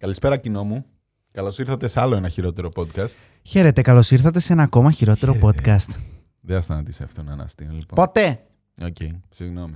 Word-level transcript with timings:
Καλησπέρα, 0.00 0.36
κοινό 0.36 0.64
μου. 0.64 0.84
Καλώς 1.30 1.58
ήρθατε 1.58 1.88
σε 1.88 2.00
άλλο 2.00 2.16
ένα 2.16 2.28
χειρότερο 2.28 2.68
podcast. 2.76 3.08
Χαίρετε, 3.42 3.82
καλώς 3.82 4.10
ήρθατε 4.10 4.40
σε 4.40 4.52
ένα 4.52 4.62
ακόμα 4.62 4.90
χειρότερο 4.90 5.32
Χαίρετε. 5.32 5.62
podcast. 5.62 5.94
Δεν 6.40 6.56
θα 6.56 6.60
σταματήσει 6.60 7.02
αυτό 7.02 7.22
να 7.22 7.32
αναστεί. 7.32 7.64
Λοιπόν. 7.64 7.94
Ποτέ! 7.94 8.46
Οκ, 8.82 8.96
συγγνώμη. 9.30 9.74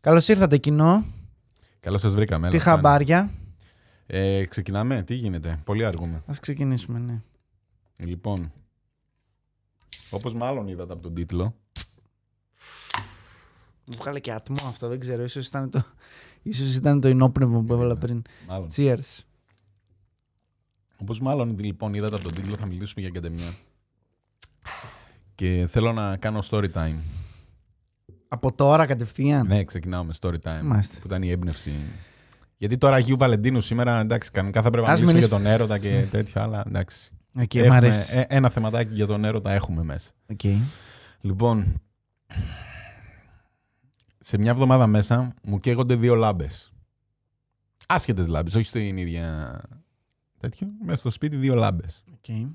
Καλώς 0.00 0.28
ήρθατε, 0.28 0.56
κοινό. 0.58 1.04
Καλώς 1.80 2.00
σας 2.00 2.14
βρήκαμε. 2.14 2.48
Τι 2.48 2.54
έλα, 2.54 2.64
Φάνη. 2.64 2.76
χαμπάρια. 2.76 3.30
Ε, 4.06 4.44
ξεκινάμε. 4.44 5.02
Τι 5.02 5.14
γίνεται. 5.14 5.60
Πολύ 5.64 5.84
αργούμε. 5.84 6.16
Α 6.16 6.34
ξεκινήσουμε, 6.40 6.98
ναι. 6.98 7.20
Λοιπόν. 7.96 8.52
Όπως 10.10 10.34
μάλλον 10.34 10.68
είδατε 10.68 10.92
από 10.92 11.02
τον 11.02 11.14
τίτλο. 11.14 11.54
Μου 13.84 13.94
'βγαλε 13.98 14.20
και 14.20 14.32
ατμό 14.32 14.66
αυτό, 14.66 14.88
δεν 14.88 15.00
ξέρω. 15.00 15.22
Ίσως 15.22 15.46
ήταν 15.46 15.70
το, 15.70 15.82
ίσως 16.42 16.74
ήταν 16.74 17.00
το 17.00 17.08
οινόπνευμα 17.08 17.60
που 17.62 17.72
έβαλα 17.72 17.96
πριν. 17.96 18.22
Μάλλον. 18.48 18.68
Cheers. 18.76 19.18
Όπως 21.00 21.20
μάλλον 21.20 21.58
λοιπόν 21.58 21.94
είδατε 21.94 22.14
από 22.14 22.24
τον 22.24 22.34
τίτλο, 22.34 22.56
θα 22.56 22.66
μιλήσουμε 22.66 23.00
για 23.00 23.08
γκαντεμιά. 23.08 23.52
Και 25.34 25.66
θέλω 25.68 25.92
να 25.92 26.16
κάνω 26.16 26.42
story 26.50 26.70
time. 26.74 26.96
Από 28.28 28.52
τώρα 28.52 28.86
κατευθείαν; 28.86 29.46
Ναι, 29.46 29.64
ξεκινάω 29.64 30.04
με 30.04 30.12
story 30.20 30.34
time. 30.44 30.60
Μάλιστα. 30.62 31.00
Που 31.00 31.06
ήταν 31.06 31.22
η 31.22 31.30
έμπνευση. 31.30 31.72
Γιατί 32.56 32.78
τώρα 32.78 32.96
Αγίου 32.96 33.16
Βαλεντίνου 33.16 33.60
σήμερα, 33.60 34.00
εντάξει, 34.00 34.30
κανονικά 34.30 34.62
θα 34.62 34.70
πρέπει 34.70 34.86
να 34.86 34.92
Ας 34.92 35.00
μιλήσουμε 35.00 35.18
μιλήσουμε- 35.38 35.50
για 35.50 35.58
τον 35.58 35.68
έρωτα 35.68 35.78
και 36.02 36.06
τέτοια, 36.10 36.42
αλλά 36.42 36.64
εντάξει. 36.66 37.10
Οκ, 37.38 37.54
μ' 37.54 37.58
Έχουμε- 37.58 37.76
αρέσει. 37.76 38.16
ε, 38.18 38.24
ένα 38.28 38.48
θεματάκι 38.48 38.94
για 38.94 39.06
τον 39.06 39.24
έρωτα 39.24 39.52
έχουμε 39.52 39.82
μέσα. 39.82 40.10
Οκ. 40.30 40.40
Λοιπόν, 41.20 41.80
σε 44.24 44.38
μια 44.38 44.50
εβδομάδα 44.50 44.86
μέσα 44.86 45.34
μου 45.42 45.58
καίγονται 45.60 45.94
δύο 45.94 46.14
λάμπες. 46.14 46.72
Άσχετες 47.88 48.26
λάμπες, 48.26 48.54
όχι 48.54 48.64
στην 48.64 48.96
ίδια. 48.96 49.60
τέτοιο. 50.38 50.68
Μέσα 50.84 50.98
στο 50.98 51.10
σπίτι 51.10 51.36
δύο 51.36 51.54
λάμπες. 51.54 52.04
Οκ. 52.12 52.48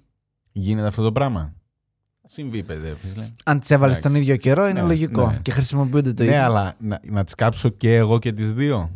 Γίνεται 0.52 0.88
αυτό 0.88 1.04
το 1.04 1.12
πράγμα. 1.12 1.54
Συμβαίνει, 2.30 2.64
παιδί, 2.64 2.94
φίλε. 2.94 3.30
Αν 3.46 3.59
τις 3.59 3.72
έβαλες 3.72 3.98
Εντάξει. 3.98 4.14
τον 4.16 4.22
ίδιο 4.24 4.38
καιρό, 4.38 4.68
είναι 4.68 4.82
Ναι, 4.82 4.88
λογικό. 4.88 5.28
ναι. 5.32 5.40
Και 5.42 5.52
χρησιμοποιούνται 5.52 6.14
το 6.14 6.24
ναι, 6.24 6.30
ίδιο. 6.30 6.44
αλλά 6.44 6.76
να, 6.80 7.00
να 7.04 7.24
τις 7.24 7.36
κάψω 7.36 7.70
και 7.70 7.96
εγώ 7.96 8.20
και 8.20 8.31
τις 8.34 8.54
δύο. 8.54 8.92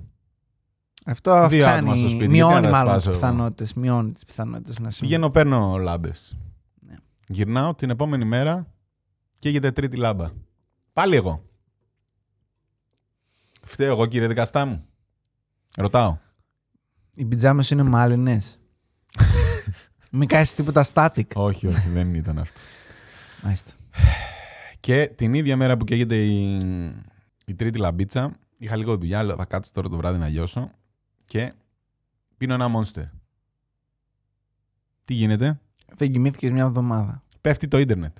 Αυτό 1.05 1.47
Δύο 1.47 1.67
άτομα 1.67 1.79
στο 1.81 1.89
αυξάνει. 1.89 1.99
σπίτι, 1.99 2.15
γιατί 2.15 2.27
Μειώνει 2.27 2.53
να 2.53 2.61
τα 2.61 2.69
μάλλον 2.69 2.93
τις 2.93 3.03
σπάσω 3.03 3.09
εγώ. 3.09 3.19
πιθανότητες. 3.19 3.73
Μειώνει 3.73 4.11
τις 4.11 4.25
πιθανότητες 4.25 4.79
να 4.79 4.89
συμβεί. 4.89 5.05
Πηγαίνω, 5.13 5.29
παίρνω 5.29 5.77
λάμπες. 5.77 6.37
Ναι. 6.79 6.95
Γυρνάω 7.27 7.75
την 7.75 7.89
επόμενη 7.89 8.25
μέρα 8.25 8.67
καίγεται 9.39 9.71
τρίτη 9.71 9.97
λάμπα. 9.97 10.29
Πάλι 10.93 11.15
εγώ. 11.15 11.43
Φταίω 13.71 13.91
εγώ, 13.91 14.05
κύριε 14.05 14.27
δικαστά 14.27 14.65
μου. 14.65 14.85
Ρωτάω. 15.77 16.17
Οι 17.15 17.25
πιτζάμες 17.25 17.67
σου 17.67 17.73
είναι 17.73 17.83
μάλινες. 17.83 18.59
Μην 20.11 20.27
κάνεις 20.27 20.53
τίποτα 20.55 20.85
static. 20.93 21.25
όχι, 21.33 21.67
όχι, 21.67 21.89
δεν 21.89 22.13
ήταν 22.13 22.37
αυτό. 22.39 22.59
Μάλιστα. 23.43 23.71
Και 24.79 25.07
την 25.15 25.33
ίδια 25.33 25.57
μέρα 25.57 25.77
που 25.77 25.83
καίγεται 25.83 26.15
η, 26.25 26.57
η 27.45 27.55
τρίτη 27.55 27.77
λαμπίτσα, 27.77 28.33
είχα 28.57 28.75
λίγο 28.75 28.97
δουλειά, 28.97 29.23
λέω 29.23 29.35
θα 29.35 29.45
κάτσω 29.45 29.71
τώρα 29.73 29.89
το 29.89 29.97
βράδυ 29.97 30.17
να 30.17 30.27
λιώσω 30.27 30.71
και 31.25 31.53
πίνω 32.37 32.53
ένα 32.53 32.67
monster. 32.75 33.09
Τι 35.03 35.13
γίνεται, 35.13 35.59
Δεν 35.95 36.11
κοιμήθηκες 36.11 36.51
μια 36.51 36.63
εβδομάδα. 36.63 37.23
πέφτει 37.41 37.67
το 37.67 37.77
ίντερνετ. 37.77 38.17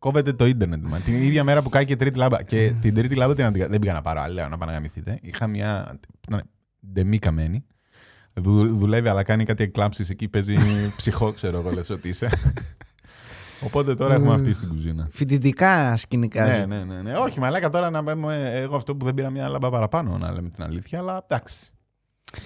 Κόβεται 0.00 0.32
το 0.32 0.46
ίντερνετ. 0.46 0.80
Μα. 0.82 0.98
Την 0.98 1.22
ίδια 1.22 1.44
μέρα 1.44 1.62
που 1.62 1.68
κάει 1.68 1.84
και 1.84 1.92
η 1.92 1.96
τρίτη 1.96 2.16
λάμπα. 2.16 2.42
Και 2.42 2.72
την 2.80 2.94
τρίτη 2.94 3.14
λάμπα 3.14 3.34
την 3.34 3.44
αντικα- 3.44 3.68
δεν 3.68 3.78
πήγα 3.78 3.92
να 3.92 4.02
πάρω 4.02 4.20
άλλη, 4.20 4.34
λέω 4.34 4.48
να 4.48 4.58
πάω 4.58 4.68
να 4.68 4.74
γαμηθείτε. 4.74 5.18
Είχα 5.22 5.46
μια 5.46 5.98
ναι, 6.30 6.38
ντεμή 6.92 7.18
καμένη. 7.18 7.64
Δου, 8.34 8.76
δουλεύει, 8.76 9.08
αλλά 9.08 9.22
κάνει 9.22 9.44
κάτι 9.44 9.62
εκλάμψει 9.62 10.04
εκεί. 10.10 10.28
Παίζει 10.28 10.54
ψυχό, 10.96 11.32
ξέρω 11.32 11.58
εγώ, 11.58 11.70
λες 11.72 11.90
ότι 11.90 12.08
είσαι. 12.08 12.28
Οπότε 13.66 13.94
τώρα 13.94 14.14
έχουμε 14.14 14.34
αυτή 14.34 14.52
στην 14.52 14.68
κουζίνα. 14.68 15.08
Φοιτητικά 15.12 15.96
σκηνικά. 15.96 16.46
Ναι, 16.46 16.64
ναι, 16.76 16.84
ναι, 16.84 17.02
ναι. 17.02 17.14
Όχι, 17.14 17.40
μαλάκα 17.40 17.68
τώρα 17.68 17.90
να 17.90 18.04
πούμε 18.04 18.50
εγώ 18.54 18.76
αυτό 18.76 18.96
που 18.96 19.04
δεν 19.04 19.14
πήρα 19.14 19.30
μια 19.30 19.48
λάμπα 19.48 19.70
παραπάνω, 19.70 20.18
να 20.18 20.32
λέμε 20.32 20.48
την 20.48 20.62
αλήθεια, 20.62 20.98
αλλά 20.98 21.24
εντάξει. 21.28 21.70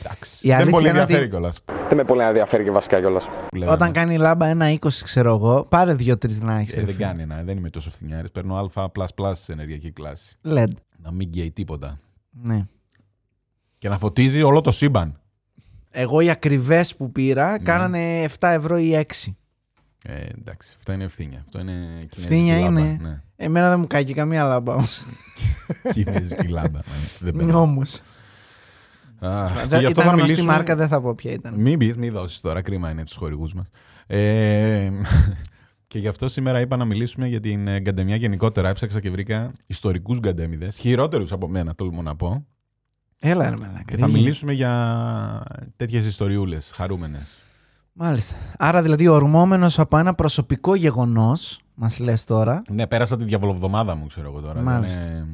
Εντάξει. 0.01 0.37
Η 0.41 0.49
δεν 0.49 0.57
αλήθεια 0.57 0.73
πολύ 0.73 0.89
είναι 0.89 1.01
ότι- 1.01 1.13
ενδιαφέρει 1.15 1.29
κιόλας. 1.31 1.65
Δεν 1.89 1.97
με 1.97 2.05
πολύ 2.05 2.23
ενδιαφέρει 2.23 2.65
και 2.65 2.71
βασικά 2.71 2.99
κιόλας. 3.01 3.25
Όταν 3.69 3.93
κάνει 3.93 4.17
λάμπα 4.17 4.47
ένα 4.47 4.71
20, 4.71 4.89
ξέρω 5.05 5.35
εγώ, 5.35 5.65
πάρε 5.65 5.95
δύο-τρεις 5.95 6.41
να 6.41 6.59
έχεις. 6.59 6.77
Ε, 6.77 6.83
δεν 6.83 6.97
κάνει 6.97 7.23
ένα, 7.23 7.43
δεν 7.43 7.57
είμαι 7.57 7.71
τόσο 7.71 7.91
φθηνιάρης. 7.91 8.31
Παίρνω 8.31 8.57
Α 8.57 9.35
σε 9.35 9.53
ενεργειακή 9.53 9.91
κλάση. 9.91 10.37
LED. 10.49 10.67
Να 11.03 11.11
μην 11.13 11.29
γκέει 11.29 11.51
τίποτα. 11.51 11.99
Ναι. 12.31 12.67
Και 13.79 13.89
να 13.89 13.99
φωτίζει 13.99 14.43
όλο 14.43 14.61
το 14.61 14.71
σύμπαν. 14.71 15.19
Εγώ 15.91 16.21
οι 16.21 16.31
ακριβές 16.31 16.97
που 16.97 17.13
πήρα 17.13 17.51
Ναι. 17.51 17.59
κάνανε 17.59 18.23
7 18.23 18.49
ευρώ 18.53 18.79
ή 18.79 18.95
6. 18.95 19.37
Ε, 20.07 20.27
εντάξει, 20.41 20.75
αυτό 20.77 20.93
είναι 20.93 21.05
ευθύνια. 21.05 21.39
Αυτό 21.45 21.61
είναι 21.61 21.73
κινέζικη 21.73 22.21
Ευθύνια 22.21 22.59
λάμπα. 22.59 22.81
είναι. 22.81 22.99
Ναι. 23.03 23.23
Εμένα 23.37 23.69
δεν 23.69 23.81
μου 23.81 23.87
κάει 23.87 24.05
και 24.05 24.15
καμία 24.15 24.45
λάμπα 24.45 24.75
όμως. 24.75 25.05
κινέζικη 25.95 26.47
λάμπα. 26.49 26.69
ναι. 26.79 26.83
δεν 27.19 27.33
παίρνω. 27.37 27.61
Όμω. 27.61 27.83
Αχ, 29.21 29.53
και 29.53 29.59
γι' 29.69 29.75
αυτό 29.75 29.89
Ήταν 29.89 30.05
θα 30.05 30.11
γνωστή 30.11 30.23
μιλήσουμε. 30.23 30.53
μάρκα, 30.53 30.77
δεν 30.77 30.89
θα 30.89 31.01
πω 31.01 31.15
ποια 31.15 31.31
ήταν. 31.33 31.55
Μην 31.55 31.79
πεις, 31.79 31.97
μην 31.97 32.13
δώσεις 32.13 32.41
τώρα. 32.41 32.63
Κρίμα 32.63 32.91
είναι 32.91 33.05
τους 33.05 33.15
χορηγούς 33.17 33.55
μας. 33.55 33.67
Ε, 34.07 34.91
και 35.87 35.99
γι' 35.99 36.09
αυτό 36.09 36.29
σήμερα 36.29 36.61
είπα 36.61 36.77
να 36.77 36.85
μιλήσουμε 36.85 37.27
για 37.27 37.41
την 37.41 37.69
ε, 37.69 37.81
γκαντεμιά 37.81 38.17
γενικότερα. 38.17 38.69
Έψαξα 38.69 39.01
και 39.01 39.11
βρήκα 39.11 39.53
ιστορικούς 39.67 40.19
γκαντέμιδε. 40.19 40.69
Χειρότερους 40.71 41.33
από 41.33 41.49
μένα, 41.49 41.75
τολμώ 41.75 42.03
να 42.03 42.17
πω. 42.17 42.47
Έλα, 43.19 43.51
ρε 43.51 43.57
μαλάκα. 43.57 43.79
Και 43.79 43.85
δεν 43.91 43.99
θα 43.99 44.07
γίνεται. 44.07 44.19
μιλήσουμε 44.23 44.53
για 44.53 45.43
τέτοιες 45.77 46.05
ιστοριούλες 46.07 46.71
χαρούμενες. 46.75 47.35
Μάλιστα. 47.93 48.37
Άρα 48.59 48.83
δηλαδή 48.83 49.09
ορμόμενος 49.09 49.79
από 49.79 49.97
ένα 49.99 50.15
προσωπικό 50.15 50.75
γεγονός, 50.75 51.61
μας 51.75 51.99
λες 51.99 52.25
τώρα. 52.25 52.63
Ναι, 52.71 52.87
πέρασα 52.87 53.17
τη 53.17 53.25
διαολοβδομάδα 53.25 53.95
μου, 53.95 54.07
ξέρω 54.07 54.29
εγώ 54.29 54.41
τώρα. 54.41 54.61
Μάλιστα. 54.61 55.01
Δεν 55.01 55.11
είναι- 55.11 55.27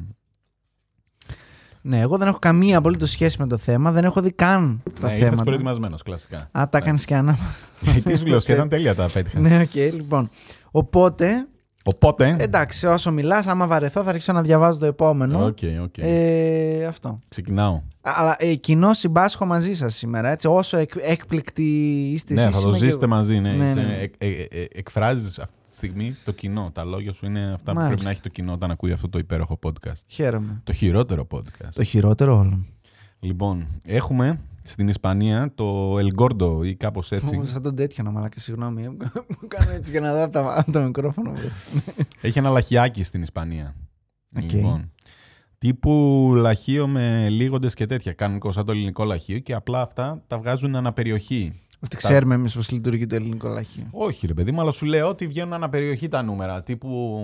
Ναι, 1.81 1.99
εγώ 1.99 2.17
δεν 2.17 2.27
έχω 2.27 2.39
καμία 2.39 2.77
απολύτως 2.77 3.05
σχέση 3.07 3.35
με 3.39 3.47
το 3.47 3.57
θέμα, 3.57 3.91
δεν 3.91 4.03
έχω 4.03 4.21
δει 4.21 4.31
καν 4.31 4.81
τα 4.99 5.07
Ναι, 5.07 5.13
ήρθες 5.13 5.23
θέματα. 5.27 5.43
προετοιμασμένος, 5.43 6.03
κλασικά. 6.03 6.49
Α, 6.51 6.69
τα 6.69 6.77
έκανες 6.77 7.05
και 7.05 7.15
ανά. 7.15 7.37
Τις 8.03 8.19
σου 8.19 8.25
λέω, 8.25 8.39
σχεδόν 8.39 8.69
τέλεια 8.69 8.95
τα 8.95 9.09
πέτυχα. 9.13 9.39
ναι, 9.39 9.61
οκ, 9.61 9.73
λοιπόν. 9.93 10.29
Οπότε, 10.71 11.47
Οπότε. 11.83 12.35
εντάξει, 12.39 12.85
όσο 12.85 13.11
μιλάς, 13.11 13.47
άμα 13.47 13.67
βαρεθώ, 13.67 14.03
θα 14.03 14.09
αρχίσω 14.09 14.33
να 14.33 14.41
διαβάζω 14.41 14.79
το 14.79 14.85
επόμενο. 14.85 15.45
Οκ, 15.45 15.57
οκ. 15.83 15.97
Ε, 15.97 16.85
αυτό. 16.85 17.19
Ξεκινάω. 17.27 17.81
Αλλά 18.01 18.35
ε, 18.39 18.53
κοινό 18.55 18.93
συμπάσχω 18.93 19.45
μαζί 19.45 19.73
σας 19.73 19.95
σήμερα. 19.95 20.29
Έτσι, 20.29 20.47
όσο 20.47 20.77
εκ, 20.77 20.91
έκπληκτοι 21.01 21.63
είστε 22.13 22.33
Ναι, 22.33 22.41
εσείς, 22.41 22.55
θα 22.55 22.61
το 22.61 22.67
είμαι 22.67 22.77
και 22.77 22.85
ζήσετε 22.85 23.05
εγώ. 23.05 23.13
μαζί. 23.15 23.39
Ναι, 23.39 23.51
Ναι, 23.51 23.65
Είσαι- 23.65 23.73
ναι, 23.73 23.81
ναι. 23.81 24.07
ε- 24.17 24.27
ε- 24.27 24.47
ε- 24.61 24.65
εκφράζεις 24.73 25.39
αυτή 25.39 25.53
τη 25.71 25.77
στιγμή 25.77 26.15
το 26.25 26.31
κοινό. 26.31 26.71
Τα 26.73 26.83
λόγια 26.83 27.13
σου 27.13 27.25
είναι 27.25 27.53
αυτά 27.53 27.71
που 27.71 27.77
Μάλιστα. 27.77 27.87
πρέπει 27.87 28.03
να 28.03 28.09
έχει 28.09 28.21
το 28.21 28.29
κοινό 28.29 28.53
όταν 28.53 28.71
ακούει 28.71 28.91
αυτό 28.91 29.09
το 29.09 29.17
υπέροχο 29.17 29.59
podcast. 29.63 30.01
Χαίρομαι. 30.07 30.61
Το 30.63 30.73
χειρότερο 30.73 31.27
podcast. 31.31 31.69
Το 31.73 31.83
χειρότερο 31.83 32.37
όλων. 32.37 32.65
Λοιπόν, 33.19 33.67
έχουμε 33.83 34.39
στην 34.61 34.87
Ισπανία 34.87 35.51
το 35.55 35.97
El 35.97 36.07
Gordo 36.15 36.65
ή 36.65 36.75
κάπως 36.75 37.11
έτσι. 37.11 37.35
Όπως 37.35 37.49
σαν 37.49 37.61
τον 37.61 37.75
τέτοιο 37.75 38.03
να 38.03 38.11
μαλάκα, 38.11 38.39
συγγνώμη. 38.39 38.87
Μου 39.41 39.47
κάνω 39.47 39.71
έτσι 39.71 39.91
για 39.91 40.01
να 40.01 40.13
δω 40.13 40.23
από, 40.23 40.31
τα, 40.31 40.53
από 40.57 40.71
το 40.71 40.81
μικρόφωνο. 40.81 41.33
Έχει 42.21 42.39
ένα 42.39 42.49
λαχιάκι 42.49 43.03
στην 43.03 43.21
Ισπανία. 43.21 43.75
Οκ. 44.37 44.51
Λοιπόν, 44.51 44.91
τύπου 45.57 46.33
λαχείο 46.35 46.87
με 46.87 47.29
λίγοντες 47.29 47.73
και 47.73 47.85
τέτοια. 47.85 48.13
Κανονικό 48.13 48.51
σαν 48.51 48.65
το 48.65 48.71
ελληνικό 48.71 49.03
λαχείο 49.03 49.39
και 49.39 49.53
απλά 49.53 49.81
αυτά 49.81 50.23
τα 50.27 50.37
βγάζουν 50.37 50.75
ανά 50.75 50.97
περιοχή. 50.97 51.61
Ότι 51.83 51.95
ξέρουμε 51.97 52.33
εμείς 52.35 52.53
πώς 52.55 52.71
λειτουργεί 52.71 53.05
το 53.05 53.15
ελληνικό 53.15 53.47
λαχείο. 53.47 53.87
Όχι 53.91 54.27
ρε 54.27 54.33
παιδί 54.33 54.51
μου, 54.51 54.61
αλλά 54.61 54.71
σου 54.71 54.85
λέω 54.85 55.07
ότι 55.07 55.27
βγαίνουν 55.27 55.53
ανά 55.53 55.68
περιοχή 55.68 56.07
τα 56.07 56.21
νούμερα. 56.21 56.63
Τύπου 56.63 57.19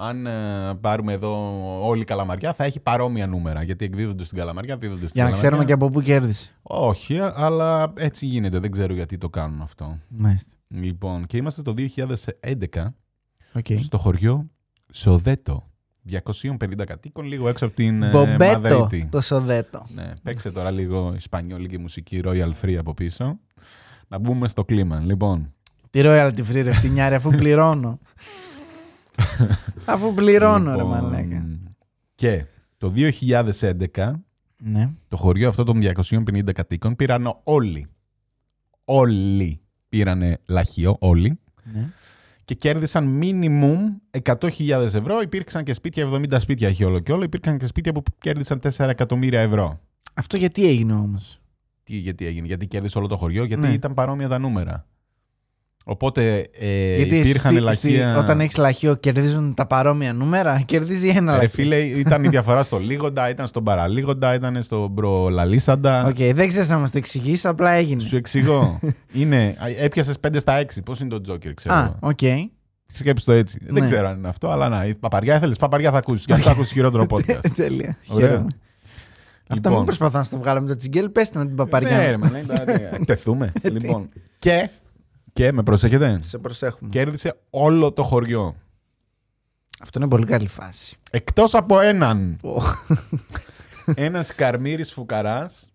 αν 0.00 0.26
ε, 0.26 0.74
πάρουμε 0.80 1.12
εδώ 1.12 1.38
όλη 1.86 2.00
η 2.00 2.04
Καλαμαριά 2.04 2.52
θα 2.52 2.64
έχει 2.64 2.80
παρόμοια 2.80 3.26
νούμερα. 3.26 3.62
Γιατί 3.62 3.84
εκδίδονται 3.84 4.24
στην 4.24 4.38
Καλαμαριά, 4.38 4.76
εκδίδονται 4.76 5.06
στην 5.06 5.12
Για 5.12 5.22
να 5.24 5.28
Καλαμαριά. 5.30 5.48
ξέρουμε 5.48 5.64
και 5.64 5.72
από 5.72 5.90
πού 5.90 6.00
κέρδισε. 6.00 6.54
Όχι, 6.62 7.18
αλλά 7.34 7.92
έτσι 7.96 8.26
γίνεται. 8.26 8.58
Δεν 8.58 8.70
ξέρω 8.70 8.92
γιατί 8.94 9.18
το 9.18 9.28
κάνουν 9.28 9.60
αυτό. 9.62 9.98
Μάλιστα. 10.08 10.50
Λοιπόν, 10.68 11.26
και 11.26 11.36
είμαστε 11.36 11.62
το 11.62 11.74
2011 11.76 12.86
Οκ. 13.52 13.66
στο 13.78 13.98
χωριό 13.98 14.50
Σοδέτο. 14.92 15.64
250 16.10 16.84
κατοίκων, 16.86 17.24
λίγο 17.26 17.48
έξω 17.48 17.66
από 17.66 17.74
την 17.74 18.02
ε, 18.02 18.10
Μπομπέτο 18.10 18.60
Μαδρίτη. 18.60 19.08
το 19.10 19.20
σοδέτο. 19.20 19.86
Ναι, 19.94 20.12
παίξε 20.22 20.50
τώρα 20.50 20.70
λίγο 20.70 21.12
ισπανιόλικη 21.16 21.78
μουσική 21.78 22.20
Royal 22.24 22.50
Free 22.62 22.74
από 22.74 22.94
πίσω. 22.94 23.38
Να 24.12 24.18
μπούμε 24.18 24.48
στο 24.48 24.64
κλίμα. 24.64 25.00
Λοιπόν, 25.00 25.52
Τι 25.90 26.00
royalty 26.04 26.38
free 26.38 26.62
ρε 26.62 26.72
φτηνιάρη, 26.72 27.14
αφού 27.14 27.30
πληρώνω. 27.40 27.98
αφού 29.84 30.14
πληρώνω 30.14 30.70
ρε 30.70 30.76
Λοιπόν, 30.76 30.90
μαλάκα. 31.02 31.46
Και 32.14 32.44
το 32.76 32.92
2011 32.96 34.12
Ναι. 34.62 34.90
το 35.08 35.16
χωριό 35.16 35.48
αυτό 35.48 35.64
των 35.64 35.80
250 35.82 36.52
κατοίκων 36.52 36.96
πήραν 36.96 37.40
όλοι. 37.44 37.86
Όλοι 38.84 39.60
πήρανε 39.88 40.38
λαχείο, 40.48 40.96
όλοι. 41.00 41.38
ναι. 41.72 41.88
Και 42.44 42.54
κέρδισαν 42.56 43.20
minimum 43.22 43.76
100.000 44.22 44.68
ευρώ. 44.94 45.20
Υπήρξαν 45.20 45.64
και 45.64 45.72
σπίτια, 45.72 46.06
70 46.12 46.36
σπίτια 46.38 46.68
έχει 46.68 46.84
όλο 46.84 46.98
και 46.98 47.12
όλο. 47.12 47.22
Υπήρχαν 47.24 47.58
και 47.58 47.66
σπίτια 47.66 47.92
που 47.92 48.02
κέρδισαν 48.20 48.60
4 48.62 48.88
εκατομμύρια 48.88 49.40
ευρώ. 49.40 49.80
Αυτό 50.14 50.36
γιατί 50.36 50.66
έγινε 50.66 50.92
όμως; 50.92 51.39
Τι, 51.90 51.96
γιατί 51.96 52.26
έγινε, 52.26 52.46
γιατί 52.46 52.66
κέρδισε 52.66 52.98
όλο 52.98 53.06
το 53.06 53.16
χωριό, 53.16 53.44
γιατί 53.44 53.66
Ναι. 53.66 53.72
ήταν 53.72 53.94
παρόμοια 53.94 54.28
τα 54.28 54.38
νούμερα. 54.38 54.86
Οπότε 55.84 56.38
ε, 56.58 56.96
γιατί 56.96 57.16
υπήρχαν 57.18 57.52
στη- 57.52 57.60
λαχεία. 57.60 58.08
στη- 58.10 58.18
όταν 58.20 58.40
έχεις 58.40 58.56
λαχείο 58.56 58.94
κερδίζουν 58.94 59.54
τα 59.54 59.66
παρόμοια 59.66 60.12
νούμερα, 60.12 60.60
κερδίζει 60.66 61.08
ένα 61.08 61.32
Ρε 61.32 61.42
λαχείο. 61.42 61.48
φίλε, 61.48 61.76
ήταν 61.76 62.24
η 62.24 62.28
διαφορά 62.36 62.62
στο 62.62 62.78
λήγοντα, 62.78 63.30
ήταν 63.30 63.46
στον 63.46 63.64
παραλήγοντα, 63.64 64.34
ήταν 64.34 64.62
στον 64.62 64.94
προλαλήσαντα. 64.94 66.04
Οκ, 66.06 66.16
δεν 66.16 66.48
ξέρεις 66.48 66.68
να 66.68 66.78
μας 66.78 66.90
το 66.90 66.98
εξηγήσει, 66.98 67.48
απλά 67.48 67.70
έγινε. 67.70 68.02
Σου 68.02 68.16
εξηγώ. 68.16 68.78
είναι, 69.12 69.56
έπιασες 69.78 70.16
5 70.20 70.40
στα 70.40 70.60
6. 70.62 70.64
Πώς 70.84 71.00
είναι 71.00 71.08
το 71.08 71.20
Τζόκερ, 71.20 71.54
ξέρω. 71.54 71.74
Α, 71.74 71.82
εγώ. 71.82 71.96
οκ. 72.00 72.48
Σκέψου 72.92 73.24
το 73.26 73.32
έτσι. 73.32 73.58
Ναι. 73.62 73.72
Δεν 73.72 73.84
ξέρω 73.84 74.08
αν 74.08 74.16
είναι 74.18 74.28
αυτό, 74.28 74.50
αλλά 74.50 74.68
να. 74.68 74.84
η 74.86 74.94
Παπαριά 74.94 75.36
ήθελε, 75.36 75.54
παπαριά 75.54 75.90
θα 75.90 75.98
ακούσεις. 75.98 76.24
Και 76.24 76.32
αυτό 76.32 76.50
ακούσεις 76.50 76.72
χειρότερο 76.72 77.06
podcast. 77.10 77.46
Τέλεια. 77.56 77.96
Ωραία. 78.08 78.46
Χαίρομαι. 79.50 79.68
Αυτά 79.68 79.68
Λοιπόν. 79.68 79.76
μην 79.76 79.84
προσπαθώ 79.84 80.18
να 80.18 80.24
στο 80.24 80.38
βγάλω 80.38 80.60
με 80.60 80.68
το 80.68 80.76
τσιγκέλ, 80.76 81.08
πέστε 81.08 81.38
να 81.38 81.46
την 81.46 81.56
παπαριά. 81.56 81.96
Ναι, 81.96 82.10
ρε, 82.10 82.16
μα, 82.16 82.30
ναι, 82.30 82.42
ναι, 82.42 82.64
ναι. 82.64 82.90
Εκτεθούμε. 82.92 83.52
λοιπόν. 83.62 84.08
Και, 84.38 84.70
και 85.32 85.52
με 85.52 85.62
προσέχετε; 85.62 86.18
Σε 86.22 86.38
προσέχουμε. 86.38 86.90
Κέρδισε 86.90 87.36
όλο 87.50 87.92
το 87.92 88.02
χωριό. 88.02 88.56
Αυτό 89.82 89.98
είναι 89.98 90.08
πολύ 90.08 90.24
καλή 90.24 90.48
φάση. 90.48 90.96
Εκτός 91.10 91.54
από 91.54 91.80
έναν. 91.80 92.38
Οχ. 92.40 92.86
Ένας 93.94 94.34
καρμύρης 94.34 94.92
φουκαράς, 94.92 95.70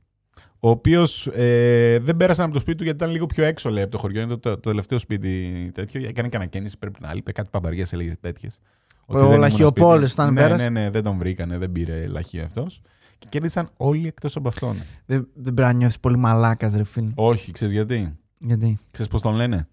ο 0.60 0.70
οποίος 0.70 1.28
ε, 1.28 2.00
δεν 2.02 2.18
πέρασε 2.18 2.44
από 2.44 2.54
το 2.54 2.60
σπίτι 2.60 2.78
του 2.78 2.84
γιατί 2.84 2.98
ήταν 3.04 3.14
λίγο 3.14 3.26
πιο 3.26 3.44
έξω 3.44 3.70
λέει, 3.70 3.84
από 3.84 3.92
το 3.92 3.98
χωριό. 3.98 4.22
Είναι 4.22 4.30
το, 4.30 4.40
το, 4.40 4.54
το 4.54 4.70
τελευταίο 4.70 5.00
σπίτι 5.00 5.72
τέτοιο. 5.74 6.08
Έκανε 6.08 6.28
κανένα 6.28 6.50
κίνηση, 6.50 6.78
πρέπει 6.78 7.00
να 7.02 7.12
είπε 7.16 7.32
κάτι 7.32 7.50
παπαριές, 7.50 7.94
έλεγε 7.94 8.16
τέτοιες. 8.22 8.60
Ο 9.08 9.38
Λαχιοπόλης 9.38 10.12
όταν 10.12 10.34
ναι, 10.34 10.42
πέρασε. 10.42 10.70
Ναι, 10.70 10.82
ναι, 10.82 10.90
δεν 10.90 11.04
τον 11.04 11.18
βρήκανε, 11.18 11.58
δεν 11.58 11.72
πήρε 11.72 12.08
λαχείο 12.08 12.44
αυτός. 12.44 12.82
Και 13.20 13.28
κέρδισαν 13.30 13.70
όλοι 13.78 14.08
εκτός 14.08 14.36
από 14.36 14.48
αυτόν. 14.48 14.76
Δεν, 15.06 15.28
δεν 15.34 15.54
πρέπει 15.54 15.72
να 15.72 15.74
νιώθεις 15.74 16.00
πολύ 16.00 16.18
μαλάκας, 16.18 16.76
ρε 16.76 16.84
φίλε. 16.84 17.12
Όχι, 17.16 17.52
ξέρεις 17.52 17.74
γιατί; 17.74 18.18
Γιατί; 18.38 18.80
Ξέρεις 18.92 19.12
πώς 19.12 19.22
τον 19.22 19.36
λένε; 19.36 19.68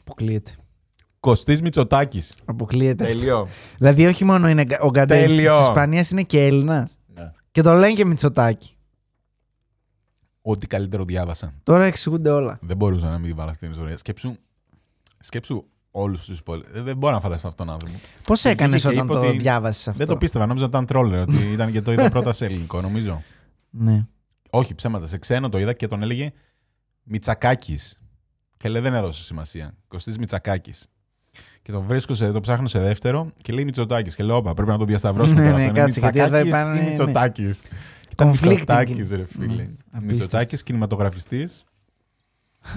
αποκλείεται. 0.00 0.50
Κωστής 1.20 1.62
Μητσοτάκης. 1.62 2.34
Αποκλείεται. 2.44 3.04
αυτό. 3.04 3.18
Τέλειο. 3.18 3.48
Δηλαδή, 3.76 4.06
όχι 4.06 4.24
μόνο 4.24 4.48
είναι 4.48 4.66
ο 4.80 4.90
Γκαντέλης 4.90 5.24
της 5.24 5.34
Τέλειο. 5.34 5.60
Ισπανίας, 5.60 6.10
είναι 6.10 6.22
και 6.22 6.46
Έλληνας. 6.46 6.98
Ναι. 7.14 7.32
Και 7.50 7.62
το 7.62 7.72
λένε 7.72 7.92
και 7.92 8.04
Μητσοτάκη. 8.04 8.76
Ό,τι 10.42 10.66
καλύτερο 10.66 11.04
διάβασα. 11.04 11.54
Τώρα 11.62 11.84
εξηγούνται 11.84 12.30
όλα. 12.30 12.58
Δεν 12.62 12.76
μπορούσα 12.76 13.10
να 13.10 13.18
μην 13.18 13.36
βάλω 13.36 13.50
αυτή 13.50 13.62
την 13.62 13.70
ιστορία. 13.70 13.96
Σκέψου, 13.96 14.36
σκέψου 15.18 15.64
όλους 15.92 16.24
τους 16.24 16.38
υπόλοιπους. 16.38 16.82
Δεν 16.82 16.96
μπορώ 16.96 17.14
να 17.14 17.20
φανταστώ 17.20 17.48
αυτόν 17.48 17.66
τον 17.66 17.74
άνθρωπο. 17.74 17.94
Πώς 18.26 18.40
Και 18.40 18.48
έκανες 18.48 18.80
βγήκε 18.80 18.94
και 18.94 19.00
όταν 19.00 19.16
είπε 19.16 19.26
το 19.26 19.28
ότι 19.28 19.38
διάβασες 19.38 19.88
αυτό. 19.88 19.98
Δεν 19.98 20.06
το 20.06 20.16
πίστευα, 20.16 20.46
νόμιζα 20.46 20.64
ότι 20.64 20.74
ήταν 20.74 20.86
τρόλερ, 20.86 21.20
ότι 21.20 21.36
ήταν 21.52 21.72
και 21.72 21.82
το 21.82 21.92
είδα 21.92 22.10
πρώτα 22.10 22.32
σε 22.32 22.44
ελληνικό, 22.44 22.80
νομίζω. 22.80 23.22
Ναι. 23.70 24.06
Όχι, 24.50 24.74
ψέματα. 24.74 25.06
Σε 25.06 25.18
ξένο 25.18 25.48
το 25.48 25.58
είδα 25.58 25.72
και 25.72 25.86
τον 25.86 26.02
έλεγε 26.02 26.32
Μιτσακάκη. 27.02 27.78
Και 28.56 28.68
λέει 28.68 28.82
δεν 28.82 28.94
έδωσε 28.94 29.22
σημασία. 29.22 29.74
Κωστής 29.88 30.18
Μιτσακάκη. 30.18 30.72
Και 31.62 31.72
το 31.72 31.82
βρίσκω, 31.82 32.14
σε, 32.14 32.32
το 32.32 32.40
ψάχνω 32.40 32.68
σε 32.68 32.78
δεύτερο 32.78 33.32
και 33.42 33.52
λέει 33.52 33.64
Μητσοτάκης. 33.64 34.14
Και 34.14 34.22
λέω, 34.22 34.36
Όπα, 34.36 34.54
πρέπει 34.54 34.70
να 34.70 34.78
το 34.78 34.84
διασταυρώσουμε. 34.84 35.40
Ναι, 35.40 35.50
τώρα. 35.50 35.56
ναι, 35.58 35.64
Αυτό 35.64 35.78
είναι 35.78 35.86
κάτσε, 35.86 36.00
γιατί 36.00 36.18
εδώ 36.18 36.42
Μητσακάκης 36.42 36.48
υπάρχουν, 36.48 36.76
ή 36.76 36.82
ναι. 36.82 36.88
Μητσοτάκης. 36.88 37.62
Ήταν 38.12 38.30
Conflicting 38.32 38.48
Μητσοτάκης, 38.48 39.08
είναι. 39.08 39.16
ρε 39.16 39.24
φίλε. 39.24 39.46
Ναι, 39.46 39.62
απίστευτο. 39.62 40.00
Μητσοτάκης, 40.06 40.62
κινηματογραφιστής. 40.62 41.64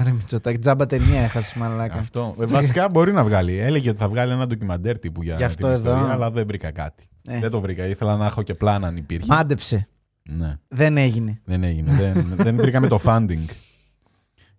Ρε 0.03 0.11
Μητσοτάκη, 0.11 0.59
τζάμπα 0.59 0.85
ταινία 0.85 1.21
έχασες 1.21 1.53
μαλάκα. 1.53 1.97
Αυτό. 1.97 2.35
Ε, 2.39 2.45
Βασικά 2.45 2.89
μπορεί 2.89 3.11
να 3.11 3.23
βγάλει. 3.23 3.57
Έλεγε 3.57 3.89
ότι 3.89 3.97
θα 3.97 4.09
βγάλει 4.09 4.31
ένα 4.31 4.47
ντοκιμαντέρ 4.47 4.99
τύπου 4.99 5.23
για 5.23 5.35
Γι' 5.35 5.43
αυτό 5.43 5.57
την 5.67 5.75
εδώ. 5.75 5.89
ιστορία, 5.95 6.13
αλλά 6.13 6.31
δεν 6.31 6.47
βρήκα 6.47 6.71
κάτι. 6.71 7.03
Ε, 7.27 7.39
Δεν 7.39 7.49
το 7.49 7.61
βρήκα. 7.61 7.85
Ήθελα 7.85 8.15
να 8.17 8.25
έχω 8.25 8.41
και 8.43 8.53
πλάνα 8.53 8.87
αν 8.87 8.97
υπήρχε. 8.97 9.25
Μάντεψε. 9.29 9.87
Ναι. 10.23 10.57
Δεν 10.67 10.97
έγινε. 10.97 11.41
Δεν 11.45 11.63
έγινε. 11.63 11.91
δεν, 11.93 12.33
δεν 12.35 12.55
βρήκαμε 12.57 12.87
το 12.87 12.99
funding. 13.05 13.45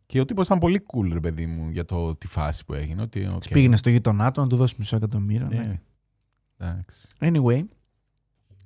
Και 0.06 0.20
ο 0.20 0.24
τύπος 0.24 0.46
ήταν 0.46 0.58
πολύ 0.58 0.82
cool, 0.94 1.08
ρε 1.12 1.20
παιδί 1.20 1.46
μου, 1.46 1.68
για 1.70 1.84
το 1.84 2.14
τη 2.16 2.26
φάση 2.26 2.64
που 2.64 2.74
έγινε. 2.74 3.02
Ότι, 3.02 3.26
okay. 3.34 3.50
Πήγαινε 3.52 3.76
στο 3.76 3.90
γείτονά 3.90 4.30
του 4.30 4.40
να 4.40 4.46
του 4.46 4.56
δώσει 4.56 4.74
μισό 4.78 4.96
εκατομμύριο. 4.96 5.46
ναι. 5.50 5.56
Ε, 5.56 5.80
εντάξει. 6.66 7.08
Anyway. 7.20 7.62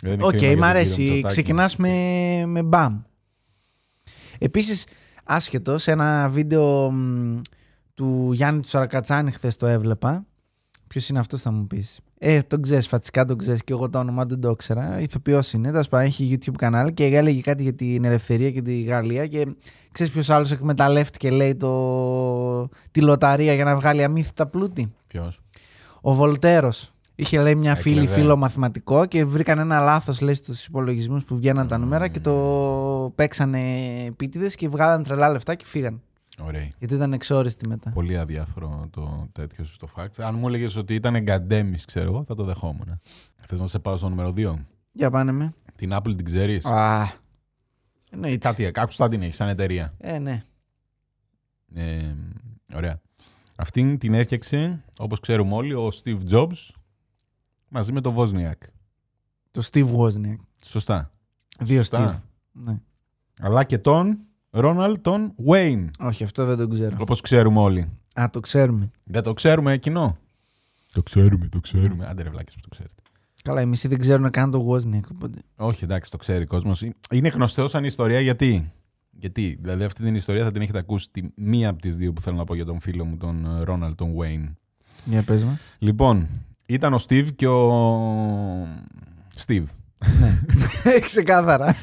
Δεν 0.02 0.12
είναι 0.12 0.24
Οκ, 0.24 0.30
κρίμα 0.36 0.46
για 0.46 0.56
μ' 0.56 0.58
τον 0.60 0.62
αρέσει. 0.64 0.90
κύριο 0.94 1.04
Μητσοτάκη. 1.12 1.34
Ξεκινάς 1.34 1.76
με, 1.76 2.42
με 2.46 2.62
μπαμ. 2.62 3.00
Επίσης, 4.38 4.86
άσχετο, 5.30 5.78
σε 5.78 5.90
ένα 5.90 6.28
βίντεο 6.28 6.90
μ, 6.90 7.40
του 7.94 8.32
Γιάννη 8.32 8.60
του 8.60 8.68
Σαρακατσάνη 8.68 9.30
χθες 9.30 9.56
το 9.56 9.66
έβλεπα. 9.66 10.24
Ποιος 10.86 11.08
είναι 11.08 11.18
αυτός, 11.18 11.40
θα 11.40 11.50
μου 11.50 11.66
πεις. 11.66 12.00
Ε, 12.18 12.42
τον 12.42 12.62
ξέρεις, 12.62 12.88
φατσικά 12.88 13.24
τον 13.24 13.38
ξέρεις 13.38 13.64
και 13.64 13.72
εγώ 13.72 13.90
το 13.90 13.98
όνομα 13.98 14.24
δεν 14.24 14.40
το 14.40 14.50
ήξερα. 14.50 15.00
Ηθοποιός 15.00 15.52
είναι, 15.52 15.70
τέλος 15.70 15.88
πάντων 15.88 16.06
έχει 16.06 16.38
YouTube 16.38 16.54
κανάλι 16.58 16.92
και 16.92 17.04
έλεγε 17.04 17.40
κάτι 17.40 17.62
για 17.62 17.74
την 17.74 18.04
ελευθερία 18.04 18.50
και 18.50 18.62
τη 18.62 18.82
Γαλλία. 18.82 19.26
Και 19.26 19.46
ξέρεις 19.92 20.12
ποιος 20.12 20.30
άλλος 20.30 20.50
εκμεταλλεύτηκε, 20.50 21.30
λέει, 21.30 21.56
το... 21.56 22.68
τη 22.90 23.00
λοταρία 23.00 23.54
για 23.54 23.64
να 23.64 23.76
βγάλει 23.76 24.04
αμύθιτα 24.04 24.46
πλούτη; 24.46 24.92
Ποιος; 25.06 25.40
Ο 26.00 26.14
Βολτέρος. 26.14 26.92
Είχε 27.20 27.40
λέει 27.42 27.54
μια 27.54 27.74
φίλη 27.76 27.98
Έκλεβε. 27.98 28.20
φίλο 28.20 28.36
μαθηματικό 28.36 29.06
και 29.06 29.24
βρήκαν 29.24 29.58
ένα 29.58 29.80
λάθος 29.80 30.20
λέει 30.20 30.34
στους 30.34 30.66
υπολογισμούς 30.66 31.24
που 31.24 31.36
βγαίναν 31.36 31.68
τα 31.68 31.78
νούμερα 31.78 32.08
και 32.08 32.20
το 32.20 33.12
παίξανε 33.14 33.60
επίτηδες 34.06 34.54
και 34.54 34.68
βγάλαν 34.68 35.02
τρελά 35.02 35.28
λεφτά 35.30 35.54
και 35.54 35.64
φύγαν. 35.66 36.02
Ωραία. 36.42 36.68
Γιατί 36.78 36.94
ήταν 36.94 37.12
εξόριστοι 37.12 37.68
μετά. 37.68 37.90
Πολύ 37.90 38.18
αδιάφορο 38.18 38.88
το 38.90 39.28
τέτοιο 39.32 39.64
σου 39.64 39.74
στο 39.74 39.88
fact. 39.96 40.22
Αν 40.22 40.34
μου 40.34 40.48
έλεγες 40.48 40.76
ότι 40.76 40.94
ήταν 40.94 41.14
εγκαντέμις, 41.14 41.84
ξέρω 41.84 42.06
εγώ, 42.06 42.24
θα 42.24 42.34
το 42.34 42.44
δεχόμουν. 42.44 43.00
Θες 43.46 43.60
να 43.60 43.66
σε 43.66 43.78
πάω 43.78 43.96
στο 43.96 44.08
νούμερο 44.08 44.32
2. 44.36 44.54
Για 44.92 45.10
πάνε 45.10 45.32
με. 45.32 45.54
Την 45.76 45.90
Apple 45.92 46.16
την 46.16 46.24
ξέρεις; 46.24 46.64
Α. 46.64 47.12
Εννοείται. 48.10 48.36
Κάτι, 48.48 48.70
άκουσα 48.74 49.08
την 49.08 49.22
έχεις 49.22 49.36
σαν 49.36 49.48
εταιρεία. 49.48 49.94
Ε, 49.98 50.18
ναι. 50.18 50.42
Ε, 51.74 52.14
ωραία. 52.74 53.00
Αυτήν 53.56 53.98
την 53.98 54.14
έφτιαξε, 54.14 54.84
όπως 54.98 55.20
ξέρουμε 55.20 55.54
όλοι, 55.54 55.74
ο 55.74 55.88
Steve 56.02 56.18
Jobs 56.30 56.68
μαζί 57.70 57.92
με 57.92 58.00
τον 58.00 58.14
Wozniak. 58.18 58.68
Το 59.50 59.62
Steve 59.72 59.96
Wozniak. 59.96 60.36
Σωστά. 60.64 61.10
Δύο 61.60 61.78
Σωστά. 61.78 62.22
Steve. 62.22 62.22
Ναι. 62.52 62.80
Αλλά 63.38 63.64
και 63.64 63.78
τον 63.78 64.18
Ronald 64.50 64.94
τον 65.02 65.34
Wayne. 65.46 65.86
Όχι, 65.98 66.24
αυτό 66.24 66.44
δεν 66.44 66.56
το 66.56 66.68
ξέρω. 66.68 66.96
Όπως 67.00 67.20
ξέρουμε 67.20 67.60
όλοι. 67.60 67.88
Α, 68.20 68.30
το 68.30 68.40
ξέρουμε. 68.40 68.90
Δεν 69.04 69.22
το 69.22 69.32
ξέρουμε 69.32 69.76
κοινό. 69.76 70.18
Το 70.92 71.02
ξέρουμε, 71.02 71.48
το 71.48 71.60
ξέρουμε. 71.60 72.06
Άντε 72.06 72.22
ρε 72.22 72.30
βλάκες 72.30 72.54
που 72.54 72.60
το 72.60 72.68
ξέρετε. 72.68 72.94
Καλά, 73.42 73.60
οι 73.60 73.66
μισοί 73.66 73.88
δεν 73.88 73.98
ξέρουν 73.98 74.30
καν 74.30 74.50
το 74.50 74.68
Wozniak. 74.70 75.10
Οπότε... 75.12 75.38
Όχι, 75.56 75.84
εντάξει, 75.84 76.10
το 76.10 76.16
ξέρει 76.16 76.42
ο 76.42 76.46
κόσμος. 76.46 76.84
Είναι 77.10 77.28
γνωστό 77.28 77.68
σαν 77.68 77.84
ιστορία 77.84 78.20
γιατί; 78.20 78.72
Γιατί, 79.10 79.58
δηλαδή 79.60 79.84
αυτή 79.84 80.02
την 80.02 80.14
ιστορία 80.14 80.44
θα 80.44 80.50
την 80.50 80.62
έχετε 80.62 80.78
ακούσει 80.78 81.08
τη 81.10 81.22
μία 81.34 81.68
από 81.68 81.80
τις 81.80 81.96
δύο 81.96 82.12
που 82.12 82.20
θέλω 82.20 82.36
να 82.36 82.44
πω 82.44 82.54
για 82.54 82.64
τον 82.64 82.80
φίλο 82.80 83.04
μου, 83.04 83.16
τον 83.16 83.44
ε, 83.44 83.64
Ronald 83.66 83.92
τον 83.94 84.14
Wayne. 84.18 84.52
Για 85.04 85.22
πες 85.22 85.44
μου. 85.44 85.58
Λοιπόν, 85.78 86.28
ήταν 86.70 86.94
ο 86.94 86.98
Steve 87.08 87.28
και 87.36 87.46
ο. 87.46 87.72
Steve. 89.46 89.64
ναι. 90.20 90.38
Ξεκάθαρα. 91.00 91.74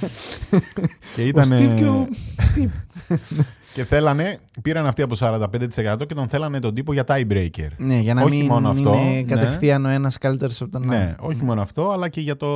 Και 1.15 1.21
Ο 1.21 1.25
ήταν. 1.27 1.49
Steve 1.49 1.73
και 1.77 1.85
ο 1.85 2.07
Steve. 2.55 2.71
Και 3.73 3.83
θέλανε, 3.85 4.37
πήραν 4.61 4.85
αυτοί 4.85 5.01
από 5.01 5.15
45% 5.19 6.07
και 6.07 6.13
τον 6.13 6.27
θέλανε 6.27 6.59
τον 6.59 6.73
τύπο 6.73 6.93
για 6.93 7.03
tiebreaker. 7.07 7.67
ναι, 7.77 7.99
για 7.99 8.13
να 8.13 8.21
Όχι 8.23 8.37
μην 8.37 8.45
μόνο 8.45 8.69
αυτό, 8.69 8.93
είναι 8.93 9.09
ναι. 9.15 9.23
κατευθείαν 9.23 9.85
ο 9.85 9.89
ένας 9.89 10.17
καλύτερος 10.17 10.61
από 10.61 10.71
τον 10.71 10.85
Ναι, 10.85 10.95
άλλο. 10.95 11.15
όχι 11.19 11.43
μόνο 11.43 11.61
αυτό, 11.61 11.89
αλλά 11.91 12.09
και 12.09 12.21
για 12.21 12.35
το. 12.35 12.47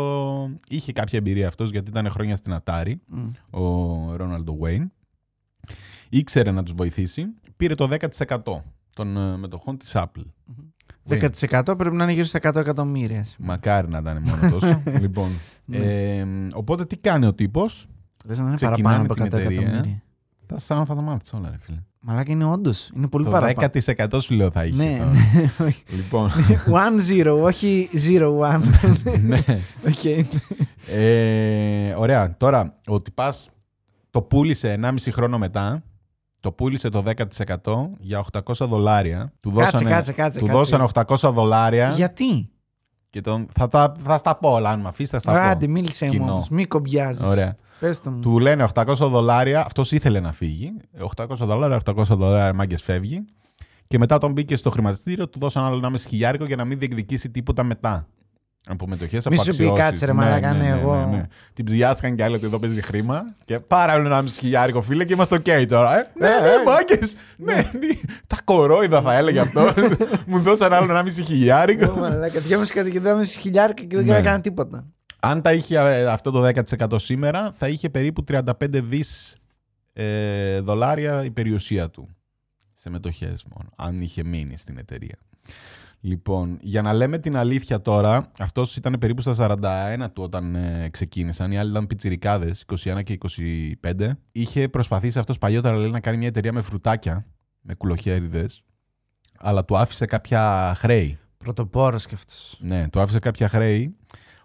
Είχε 0.70 0.92
κάποια 0.92 1.20
εμπειρία 1.20 1.48
αυτός 1.48 1.70
γιατί 1.72 1.90
ήταν 1.90 2.10
χρόνια 2.10 2.36
στην 2.36 2.58
Atari, 2.64 2.94
Μμ. 3.08 3.28
ο 3.62 4.16
Ρόναλντο 4.16 4.58
Wayne. 4.64 4.88
Ήξερε 6.10 6.52
να 6.52 6.64
τους 6.64 6.74
βοηθήσει. 6.74 7.26
Πήρε 7.58 7.76
το 7.76 7.90
10% 8.28 8.38
των 8.94 9.18
ε, 9.18 9.38
μετοχών 9.38 9.78
της 9.78 9.92
Apple. 9.96 10.26
10% 11.12 11.78
πρέπει 11.78 11.96
να 11.96 12.04
είναι 12.04 12.14
γύρω 12.14 12.26
στα 12.26 12.40
100 12.44 12.56
εκατομμύρια. 12.56 13.26
Μακάρι 13.40 13.88
να 13.88 13.98
ήταν 13.98 14.24
μόνο 14.28 14.52
τόσο. 14.60 14.82
λοιπόν. 15.02 15.30
Ναι. 15.66 15.78
Ε, 15.78 16.26
οπότε 16.54 16.86
τι 16.86 16.98
κάνει 16.98 17.26
ο 17.26 17.34
τύπος; 17.34 17.88
Λες 18.26 18.40
να 18.40 18.46
είναι 18.46 18.56
ξεκινάνε 18.56 18.84
παραπάνω 18.84 19.04
από 19.04 19.14
την 19.14 19.24
100 19.24 19.26
εταιρεία. 19.28 19.60
εκατομμύρια; 19.62 20.02
Θα 20.46 20.60
σαν 20.60 20.86
θα 20.86 20.96
τα 20.96 21.02
μάθεις 21.02 21.34
όλα, 21.34 21.50
ρε 21.50 21.58
φίλε. 21.60 21.78
Μαλάκα 22.04 22.32
είναι 22.32 22.46
όντως. 22.46 22.92
Είναι 22.96 23.08
πολύ 23.08 23.24
το 23.24 23.30
παραπάνω. 23.32 23.68
10% 24.10 24.18
σου 24.22 24.34
λέω 24.34 24.52
θα 24.52 24.66
είχε. 24.66 24.84
Ναι, 24.84 24.98
τώρα. 24.98 25.12
ναι, 25.12 25.52
όχι. 25.68 25.84
λοιπόν. 25.90 26.30
One 26.84 27.12
zero, 27.12 27.42
όχι 27.42 27.90
zero 28.08 28.40
one. 28.40 28.62
ναι. 29.22 29.44
Οκ. 29.88 30.06
Ε, 30.88 31.94
ωραία. 31.98 32.38
Τώρα, 32.38 32.74
ο 32.88 33.02
τυπάς 33.02 33.50
το 34.12 34.22
πούλησε 34.22 34.80
1,5 34.82 34.92
χρόνο 35.12 35.38
μετά. 35.38 35.84
Το 36.42 36.52
πούλησε 36.52 36.90
το 36.90 37.04
10% 37.06 37.90
για 38.00 38.24
800 38.32 38.42
δολάρια. 38.68 39.34
Του 39.40 39.52
Κάτσε, 39.52 39.72
δώσανε, 39.72 39.90
κάτσε, 39.90 40.12
κάτσε. 40.14 40.40
του 40.40 40.46
κάτσε. 40.46 40.58
δώσανε 40.60 40.84
800 41.30 41.32
δολάρια. 41.34 41.90
Γιατί; 41.90 42.50
Και 43.10 43.22
τον, 43.22 43.48
θα, 43.54 43.68
τα, 43.68 43.94
θα 44.00 44.18
στα 44.18 44.36
πω 44.36 44.50
όλα, 44.50 44.70
αν 44.70 44.80
με 44.80 44.88
αφήσει, 44.88 45.10
θα 45.12 45.20
στα 45.20 45.50
Άντε, 45.50 45.66
πω. 45.66 45.72
μίλησε 45.72 46.06
μου 46.06 46.12
Κοινό. 46.12 46.32
όμως. 46.32 46.50
Μη 46.50 46.66
κομπιάζεις. 46.66 47.24
Ωραία. 47.24 47.56
Πες 47.80 48.02
το 48.02 48.10
μου. 48.12 48.20
Του 48.20 48.40
λένε 48.40 48.68
800 48.74 48.86
δολάρια. 48.96 49.66
Αυτός 49.66 49.92
ήθελε 49.92 50.20
να 50.20 50.32
φύγει. 50.32 50.74
800 51.16 51.26
δολάρια, 51.38 51.80
800 51.86 52.04
δολάρια, 52.06 52.54
μάγκες 52.54 52.84
φεύγει. 52.84 53.26
Και 53.88 53.98
μετά 53.98 54.18
τον 54.18 54.32
μπήκε 54.32 54.56
στο 54.56 54.70
χρηματιστήριο, 54.70 55.28
του 55.30 55.40
δώσαν 55.40 55.64
άλλο 55.66 55.76
1,5 55.84 55.94
χιλιάρικο 56.08 56.46
για 56.46 56.56
να 56.56 56.66
μην 56.66 56.80
διεκδικήσει 56.80 57.30
τίποτα 57.30 57.64
μετά. 57.64 58.08
Από 58.68 58.88
μετοχές, 58.88 59.18
Μη 59.30 59.36
από 59.36 59.36
σου 59.36 59.56
πει, 59.58 59.64
αξιώσεις. 59.64 59.84
«Κάτσε, 59.84 60.06
ρε, 60.06 60.14
μαλάκα, 60.14 60.54
ναι, 60.54 60.68
εγώ». 60.68 61.28
Την 61.54 61.66
ψυλλιάστηκαν 61.66 62.16
κι 62.16 62.22
άλλοι 62.24 62.36
ότι 62.36 62.46
εδώ 62.46 62.60
παίζει 62.60 62.82
χρήμα. 62.82 63.24
Και 63.46 63.60
πάρα 63.60 63.92
άλλο 63.94 64.06
ένα 64.06 64.24
χιλιάρικο 64.28 64.82
φίλε 64.82 65.06
και 65.06 65.14
είμαστε 65.14 65.36
οκ 65.36 65.68
τώρα. 65.68 66.00
Ε. 66.00 66.12
Ναι, 66.20 66.28
ναι, 66.28 66.64
μάγκες. 66.66 67.16
Ναι, 67.38 67.64
τι- 67.80 68.02
τα 68.28 68.38
κορόιδα 68.44 69.02
θα 69.02 69.14
έλεγε 69.18 69.40
αυτό. 69.40 69.74
Μου 70.28 70.40
δώσαν 70.40 70.74
άλλο 70.74 70.92
ένα 70.92 71.04
μισή 71.04 71.22
χιλιάρικο. 71.24 71.96
Μαλάκα, 71.96 72.40
δυόμιση 72.40 72.74
κάτι 72.74 72.92
και 72.92 73.00
δυόμιση 73.00 73.40
χιλιάρικα 73.40 73.84
και 73.84 73.96
δεν 73.96 74.06
Ναι. 74.06 74.18
έκανα 74.18 74.40
τίποτα. 74.42 74.86
Αν 75.20 75.42
τα 75.42 75.54
είχε 75.54 75.78
ε, 75.80 76.06
αυτό 76.06 76.32
το 76.32 76.50
10% 76.88 77.00
σήμερα, 77.00 77.52
θα 77.54 77.68
είχε 77.68 77.90
περίπου 77.90 78.24
35 78.32 78.44
δις 78.70 79.36
ε, 79.94 80.60
δολάρια 80.60 81.24
η 81.24 81.32
περιουσία 81.32 81.90
του 81.90 82.08
σε 82.74 82.90
μετοχές 82.90 83.46
μόνο, 83.56 83.70
αν 83.76 84.02
είχε 84.02 84.24
μείνει 84.24 84.58
στην 84.58 84.78
εταιρεία. 84.78 85.16
Λοιπόν, 86.04 86.58
για 86.62 86.82
να 86.82 86.94
λέμε 86.94 87.18
την 87.18 87.36
αλήθεια 87.36 87.82
τώρα, 87.82 88.32
αυτός 88.40 88.76
ήταν 88.76 88.96
περίπου 89.00 89.22
στα 89.22 89.60
41 90.04 90.08
του 90.14 90.24
όταν 90.24 90.56
ε, 90.56 90.90
ξεκίνησαν, 90.92 91.52
οι 91.52 91.58
άλλοι 91.58 91.70
ήταν 91.70 91.88
πιτσιρικάδες, 91.88 92.66
21 92.84 93.04
και 93.04 93.18
25. 93.82 94.10
Είχε 94.32 94.70
προσπαθήσει 94.70 95.20
αυτός 95.20 95.38
παλιότερα 95.38 95.78
λέει, 95.78 95.90
να 95.90 96.00
κάνει 96.00 96.18
μια 96.18 96.28
εταιρεία 96.28 96.54
με 96.54 96.62
φρουτάκια, 96.62 97.26
με 97.62 97.74
κουλοχέριδες, 97.74 98.64
αλλά 99.38 99.66
του 99.66 99.78
άφησε 99.78 100.06
κάποια 100.06 100.74
χρέη. 100.78 101.20
Πρωτοπόρος 101.38 102.06
κι 102.06 102.14
αυτός. 102.14 102.58
Ναι, 102.62 102.90
του 102.90 103.00
άφησε 103.00 103.20
κάποια 103.20 103.50
χρέη. 103.50 103.96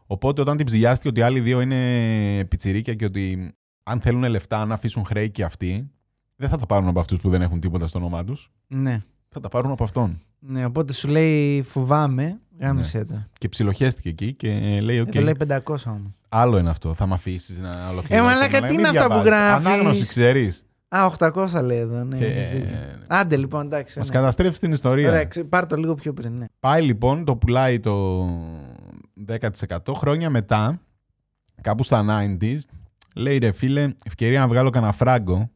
Οπότε 0.06 0.40
όταν 0.40 0.56
την 0.56 0.66
ψυλλιάστηκε 0.66 1.08
ότι 1.08 1.20
οι 1.20 1.22
άλλοι 1.22 1.40
δύο 1.40 1.60
είναι 1.60 2.44
πιτσιρίκια 2.44 2.94
και 2.94 3.04
ότι 3.04 3.54
αν 3.82 4.00
θέλουν 4.00 4.24
λεφτά 4.24 4.64
να 4.64 4.74
αφήσουν 4.74 5.04
χρέη 5.04 5.30
και 5.30 5.44
αυτοί, 5.44 5.90
δεν 6.36 6.48
θα 6.48 6.56
τα 6.56 6.66
πάρουν 6.66 6.88
από 6.88 7.00
αυτούς 7.00 7.20
που 7.20 7.30
δεν 7.30 7.42
έχουν 7.42 7.60
τίποτα 7.60 7.86
στο 7.86 7.98
όνομά 7.98 8.24
τους. 8.24 8.50
Ναι. 8.66 9.02
Θα 9.28 9.40
τα 9.40 9.48
πάρουν 9.48 9.70
από 9.70 9.84
αυτόν. 9.84 10.20
ναι. 10.38 10.64
Οπότε 10.64 10.92
σου 10.92 11.08
λέει 11.08 11.62
φοβάμαι, 11.62 12.40
γάμισε 12.60 13.04
το. 13.04 13.22
Και 13.38 13.48
ψιλοχέστηκε 13.48 14.08
εκεί 14.08 14.32
και 14.34 14.78
λέει: 14.82 15.00
Οκ, 15.00 15.14
Εδώ 15.14 15.24
λέει 15.24 15.36
500 15.48 15.58
όμως. 15.86 16.10
άλλο 16.28 16.58
είναι 16.58 16.70
αυτό. 16.70 16.94
Θα 16.94 17.06
με 17.06 17.14
αφήσεις 17.14 17.60
να 17.60 17.68
ολοκληρώσω. 17.90 18.28
Ε, 18.28 18.32
μαλάκα, 18.32 18.58
Μην 18.60 18.68
τι 18.68 18.74
είναι 18.74 18.88
αυτά 18.88 19.02
που 19.02 19.08
διαβάζεις. 19.22 19.30
γράφεις; 19.32 19.66
Ανάγνωση, 19.66 20.06
ξέρεις. 20.06 20.64
Α, 20.88 21.04
800 21.06 21.62
λέει 21.62 21.78
εδώ. 21.78 22.04
Ναι, 22.04 22.16
Και, 22.18 22.24
έχεις 22.24 22.48
δίκιο. 22.48 22.76
ε, 22.76 22.98
Άντε 23.06 23.36
λοιπόν, 23.36 23.64
εντάξει. 23.66 23.98
Μας 23.98 24.08
ναι. 24.08 24.14
καταστρέφεις 24.14 24.58
την 24.58 24.72
ιστορία. 24.72 25.08
Ωραία, 25.08 25.24
ξε- 25.24 25.44
πάρ' 25.44 25.66
το 25.66 25.76
λίγο 25.76 25.94
πιο 25.94 26.12
πριν. 26.12 26.32
Ναι. 26.32 26.44
Πάει 26.60 26.82
λοιπόν, 26.82 27.24
το 27.24 27.36
πουλάει 27.36 27.80
το 27.80 28.24
10% 29.28 29.94
χρόνια 29.94 30.30
μετά, 30.30 30.80
κάπου 31.60 31.82
στα 31.82 32.04
90s, 32.40 32.58
λέει 33.16 33.38
ρε 33.38 33.52
φίλε, 33.52 33.92
ευκαιρία 34.04 34.40
να 34.40 34.48
βγάλω 34.48 34.70
κανένα 34.70 34.92
φράγκο. 34.92 35.50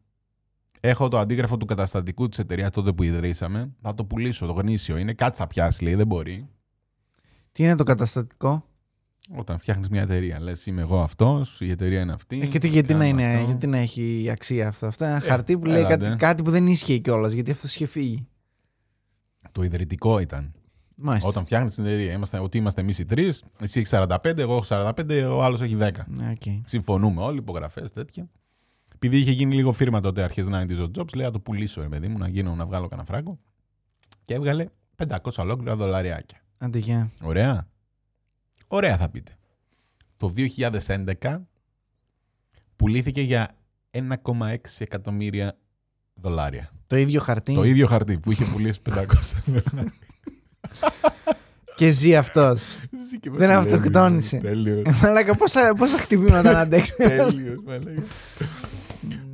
Έχω 0.80 1.08
το 1.08 1.18
αντίγραφο 1.18 1.56
του 1.56 1.66
καταστατικού 1.66 2.28
της 2.28 2.38
εταιρείας 2.38 2.70
τότε 2.70 2.92
που 2.92 3.02
ιδρύσαμε. 3.02 3.72
Θα 3.80 3.94
το 3.94 4.04
πουλήσω, 4.04 4.46
το 4.46 4.52
γνήσιο. 4.52 4.96
Είναι 4.96 5.12
κάτι 5.12 5.36
θα 5.36 5.46
πιάσει, 5.46 5.84
λέει, 5.84 5.94
δεν 5.94 6.06
μπορεί. 6.06 6.48
Τι 7.52 7.62
είναι 7.62 7.74
το 7.74 7.84
καταστατικό; 7.84 8.64
Όταν 9.36 9.58
φτιάχνεις 9.58 9.88
μια 9.88 10.02
εταιρεία, 10.02 10.40
λες: 10.40 10.66
Είμαι 10.66 10.80
εγώ 10.80 11.00
αυτός, 11.00 11.60
η 11.60 11.70
εταιρεία 11.70 12.00
είναι 12.00 12.12
αυτή. 12.12 12.40
Ε, 12.40 12.46
και 12.46 12.58
τι, 12.58 12.68
γιατί, 12.68 12.92
να 12.92 12.98
κάνουμε 12.98 13.22
είναι, 13.22 13.34
αυτό. 13.34 13.46
γιατί 13.46 13.66
να 13.66 13.78
έχει 13.78 14.28
αξία 14.30 14.68
αυτό. 14.68 14.86
Αυτό 14.86 15.04
είναι 15.04 15.14
ένα 15.14 15.22
χαρτί 15.22 15.58
που 15.58 15.66
λέει 15.66 15.78
έλατε. 15.78 15.96
κάτι, 15.96 16.16
κάτι 16.16 16.42
που 16.42 16.50
δεν 16.50 16.66
ίσχυε 16.66 16.98
κιόλας, 16.98 17.32
γιατί 17.32 17.50
αυτός 17.50 17.74
είχε 17.74 17.86
φύγει. 17.86 18.26
Το 19.52 19.62
ιδρυτικό 19.62 20.18
ήταν. 20.18 20.52
Μάλιστα. 20.94 21.28
Όταν 21.28 21.44
φτιάχνεις 21.44 21.74
την 21.74 21.84
εταιρεία, 21.84 22.12
είμαστε, 22.12 22.38
ότι 22.38 22.58
είμαστε 22.58 22.80
εμείς 22.80 22.98
οι 22.98 23.04
τρεις, 23.04 23.44
εσύ 23.62 23.78
έχεις 23.78 23.90
45, 23.90 24.38
εγώ 24.38 24.52
έχω 24.52 24.64
45, 24.68 25.26
ο 25.30 25.42
άλλος 25.42 25.60
έχει 25.60 25.76
10. 25.80 25.90
Ναι, 26.06 26.30
οκ. 26.30 26.42
Συμφωνούμε 26.64 27.22
όλοι, 27.22 27.38
υπογραφές, 27.38 27.90
τέτοια. 27.90 28.28
Επειδή 29.02 29.18
είχε 29.18 29.30
γίνει 29.30 29.54
λίγο 29.54 29.72
φίρμα 29.72 30.00
τότε 30.00 30.22
αρχές 30.22 30.46
να 30.46 30.60
είναι 30.60 30.82
ο 30.82 30.90
Jobs, 30.98 31.14
λέει 31.14 31.26
να 31.26 31.32
το 31.32 31.40
πουλήσω, 31.40 31.80
ρε 31.80 31.88
παιδί 31.88 32.08
μου, 32.08 32.18
να 32.18 32.28
γίνω 32.28 32.54
να 32.54 32.66
βγάλω 32.66 32.88
κανένα 32.88 33.08
φράγκο. 33.08 33.38
Και 34.22 34.34
έβγαλε 34.34 34.66
500 34.96 35.16
ολόκληρα 35.36 35.76
δολαριάκια. 35.76 36.40
Άντε, 36.58 36.78
γεια. 36.78 37.10
Ωραία. 37.20 37.68
Ωραία 38.68 38.96
θα 38.96 39.08
πείτε. 39.08 39.32
Το 40.16 40.32
2011 40.36 41.40
πουλήθηκε 42.76 43.20
για 43.20 43.48
1,6 43.90 44.56
εκατομμύρια 44.78 45.56
δολάρια. 46.14 46.70
Το 46.86 46.96
ίδιο 46.96 47.20
χαρτί. 47.20 47.54
Το 47.54 47.64
ίδιο 47.64 47.86
χαρτί 47.86 48.18
που 48.18 48.32
είχε 48.32 48.44
πουλήσει 48.44 48.80
500 48.90 49.04
δολάρια. 49.44 49.92
Και 51.76 51.90
ζει 51.90 52.16
αυτός. 52.16 52.62
Δεν 53.30 53.50
αυτοκτόνησε. 53.50 54.36
Τέλειος. 54.36 55.00
Μαλάκα, 55.02 55.34
πόσα, 55.34 55.74
πόσα 55.74 55.98
χτυπήματα 55.98 56.52
να 56.52 56.60
αντέξεις. 56.60 56.96
Τέλειος, 56.96 57.62
μαλάκα. 57.64 58.02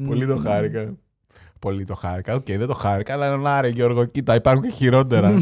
Πολύ 0.07 0.27
το 0.27 0.37
χάρηκα. 0.37 0.95
Πολύ 1.59 1.85
το 1.85 1.95
χάρηκα. 1.95 2.35
Οκ, 2.35 2.47
δεν 2.47 2.67
το 2.67 2.75
χάρηκα, 2.75 3.13
αλλά 3.13 3.37
να 3.37 3.61
ρε 3.61 3.69
Γιώργο, 3.69 4.05
κοίτα, 4.05 4.35
υπάρχουν 4.35 4.63
και 4.63 4.71
χειρότερα. 4.75 5.33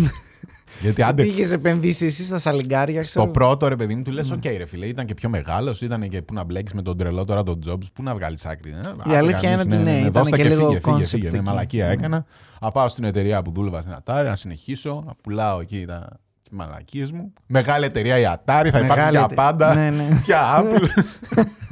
Γιατί 0.81 0.97
Τι 0.97 1.03
άντε, 1.03 1.23
είχες 1.27 1.53
επενδύσει 1.53 2.07
εσύ 2.07 2.25
στα 2.25 2.39
σαλιγκάρια, 2.39 3.03
στο 3.03 3.19
ξέρω. 3.19 3.31
πρώτο 3.33 3.69
ρε 3.69 3.77
παιδί 3.77 3.95
μου, 3.95 4.03
του 4.03 4.11
λες: 4.13 4.31
Οκ, 4.31 4.45
ρε 4.45 4.67
φίλε, 4.67 4.87
ήταν 4.87 5.07
και 5.07 5.15
πιο 5.15 5.29
μεγάλος, 5.29 5.81
ήταν 5.81 6.09
και 6.09 6.23
που 6.23 6.35
να 6.35 6.45
μπλέξεις 6.45 6.77
με 6.77 6.83
τον 6.83 6.97
τρελό 6.97 7.25
τώρα 7.25 7.43
τον 7.43 7.59
Jobs, 7.67 7.85
πού 7.93 8.03
να 8.03 8.15
βγάλεις 8.15 8.47
άκρη. 8.47 8.71
ε, 8.71 8.75
άντε 9.07 9.17
αλήθεια 9.17 9.51
είναι 9.53 9.65
κανείς, 9.65 9.75
ότι 9.77 9.85
ναι, 9.85 9.99
ήταν 9.99 10.13
δώσ' 10.13 10.29
τα 10.31 10.37
και 10.37 10.45
λίγο 10.49 10.67
φύγε, 10.67 10.81
φύγε, 10.81 10.97
concept 10.97 11.05
φύγε, 11.05 11.29
ναι, 11.31 11.37
εκεί. 11.37 11.45
μαλακία 11.45 11.87
Ναι. 11.87 11.93
έκανα. 11.93 12.25
Να 12.61 12.71
πάω 12.71 12.89
στην 12.89 13.05
εταιρεία 13.05 13.43
που 13.43 13.53
δούλευα 13.53 13.81
στην 13.83 13.95
Atari, 14.05 14.25
να 14.25 14.35
συνεχίσω, 14.35 15.03
να 15.07 15.13
πουλάω 15.23 15.61
εκεί 15.61 15.85
τα 15.87 16.09
μαλακίες 16.51 17.13
μου. 17.13 17.33
Μεγάλη 17.47 17.85
εταιρεία 17.85 18.19
η 18.19 18.25
Atari, 18.27 18.39
θα 18.47 18.61
υπάρχει 18.63 18.83
Μεγάλη 18.83 19.17
για 19.17 19.27
τε- 19.27 19.37
πάντα. 19.37 19.75
Ναι, 19.75 19.91
ναι. 19.91 20.09
Πια 20.23 20.63
Apple. 20.63 20.87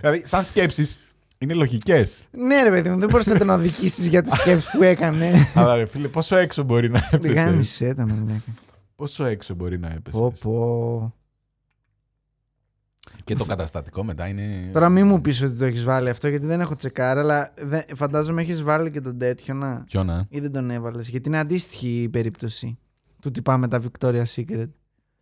δηλαδή, 0.00 0.22
σαν 0.26 0.44
σκέψεις 0.44 0.98
είναι 1.38 1.54
λογικές. 1.54 2.24
Ναι, 2.30 2.62
ρε 2.62 2.70
παιδί 2.70 2.88
μου, 2.88 2.98
δεν 2.98 3.08
μπορούσε 3.08 3.32
να 3.32 3.38
τον 3.38 3.50
οδηγήσεις 3.50 4.06
για 4.06 4.22
τις 4.22 4.32
σκέψεις 4.32 4.70
που 4.70 4.82
έκανε. 4.82 5.32
Αλλά 5.54 5.76
ρε 5.76 5.86
φίλε, 5.86 6.08
πόσο 6.08 6.36
έξω 6.36 6.62
μπορεί 6.62 6.90
να 6.90 7.08
έπεσε. 7.10 7.32
Γάμισε 7.32 7.94
τα 7.94 8.06
μαλάκα. 8.06 8.40
Πόσο 8.96 9.24
έξω 9.24 9.54
μπορεί 9.54 9.78
να 9.78 9.88
έπεσε. 9.88 10.18
Πω, 10.18 10.32
πω. 10.40 11.14
Και 13.24 13.34
το 13.34 13.44
καταστατικό 13.44 14.04
μετά 14.04 14.26
είναι. 14.26 14.70
Τώρα 14.72 14.88
μην 14.88 15.06
μου 15.06 15.20
πεις 15.20 15.42
ότι 15.42 15.56
το 15.56 15.64
έχεις 15.64 15.84
βάλει 15.84 16.08
αυτό 16.08 16.28
γιατί 16.28 16.46
δεν 16.46 16.60
έχω 16.60 16.74
τσεκάρει, 16.74 17.20
αλλά 17.20 17.52
δεν, 17.60 17.82
φαντάζομαι 17.94 18.42
έχεις 18.42 18.62
βάλει 18.62 18.90
και 18.90 19.00
τον 19.00 19.18
τέτοιο 19.18 19.54
να. 19.54 19.84
Ποιο 19.84 20.04
να; 20.04 20.26
Ή 20.28 20.40
δεν 20.40 20.52
τον 20.52 20.70
έβαλες. 20.70 21.08
Γιατί 21.08 21.28
είναι 21.28 21.38
αντίστοιχη 21.38 22.02
η 22.02 22.08
περίπτωση 22.08 22.78
του 23.20 23.30
τι 23.30 23.42
πάμε 23.42 23.68
τα 23.68 23.80
Victoria's 23.82 24.24
Secret. 24.36 24.68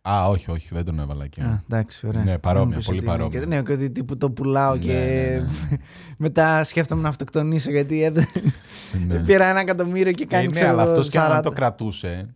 Α, 0.01 0.27
όχι, 0.27 0.51
όχι, 0.51 0.67
δεν 0.71 0.85
τον 0.85 0.99
έβαλα 0.99 1.23
εκεί. 1.23 1.41
Α, 1.41 1.63
εντάξει, 1.69 2.07
ωραία. 2.07 2.23
Ναι, 2.23 2.37
παρόμοια, 2.37 2.65
Μην 2.65 2.69
μου 2.73 2.77
πεις 2.77 2.85
πολύ 2.85 2.97
ότι 2.97 3.05
είναι 3.07 3.15
παρόμοια. 3.17 3.39
Και, 3.39 3.45
ναι, 3.45 3.61
και 3.63 3.71
ότι 3.71 3.91
τύπου 3.91 4.17
το 4.17 4.31
πουλάω 4.31 4.73
Ναι, 4.75 4.79
και 4.81 4.93
ναι, 5.41 5.45
ναι. 5.69 5.77
μετά 6.17 6.63
σκέφτομαι 6.63 7.01
να 7.01 7.09
αυτοκτονήσω 7.09 7.71
γιατί 7.71 8.03
έδω- 8.03 8.23
Ναι. 9.07 9.19
πήρα 9.27 9.45
ένα 9.45 9.59
εκατομμύριο 9.59 10.11
και 10.11 10.23
Ε, 10.23 10.25
κάνει 10.27 10.45
ναι, 10.45 10.51
ξέρω, 10.51 10.69
αλλά 10.69 10.81
αυτός 10.83 11.09
και 11.09 11.19
αν 11.19 11.37
40. 11.39 11.41
το 11.43 11.51
κρατούσε, 11.51 12.35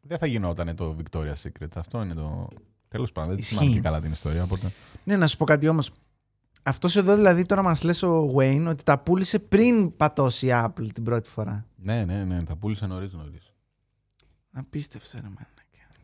δεν 0.00 0.18
θα 0.18 0.26
γινόταν 0.26 0.76
το 0.76 0.96
Victoria's 1.02 1.42
Secret. 1.48 1.68
Αυτό 1.76 2.02
είναι 2.02 2.14
το. 2.14 2.48
Τέλος 2.88 3.12
πάντων, 3.12 3.30
δεν 3.30 3.38
Ισχύει. 3.38 3.54
θυμάμαι 3.56 3.74
και 3.74 3.80
καλά 3.80 4.00
την 4.00 4.12
ιστορία. 4.12 4.42
Οπότε... 4.42 4.72
Ναι, 5.04 5.16
να 5.16 5.26
σου 5.26 5.36
πω 5.36 5.44
κάτι 5.44 5.68
όμως. 5.68 5.90
Αυτός 6.62 6.96
εδώ 6.96 7.14
δηλαδή 7.14 7.44
τώρα 7.44 7.62
μας 7.62 7.82
λες 7.82 8.02
ο 8.02 8.34
Wayne 8.36 8.66
ότι 8.68 8.84
τα 8.84 8.98
πούλησε 8.98 9.38
πριν 9.38 9.96
πατώσει 9.96 10.46
η 10.46 10.50
Apple 10.52 10.86
την 10.94 11.02
πρώτη 11.04 11.30
φορά. 11.30 11.66
Ναι, 11.76 12.04
ναι, 12.04 12.24
ναι, 12.24 12.44
τα 12.44 12.56
πούλησε 12.56 12.86
νωρίς 12.86 13.12
νωρίς. 13.12 13.52
Απίστευτο, 14.52 15.08
ρε 15.16 15.22
μάνα. 15.28 15.48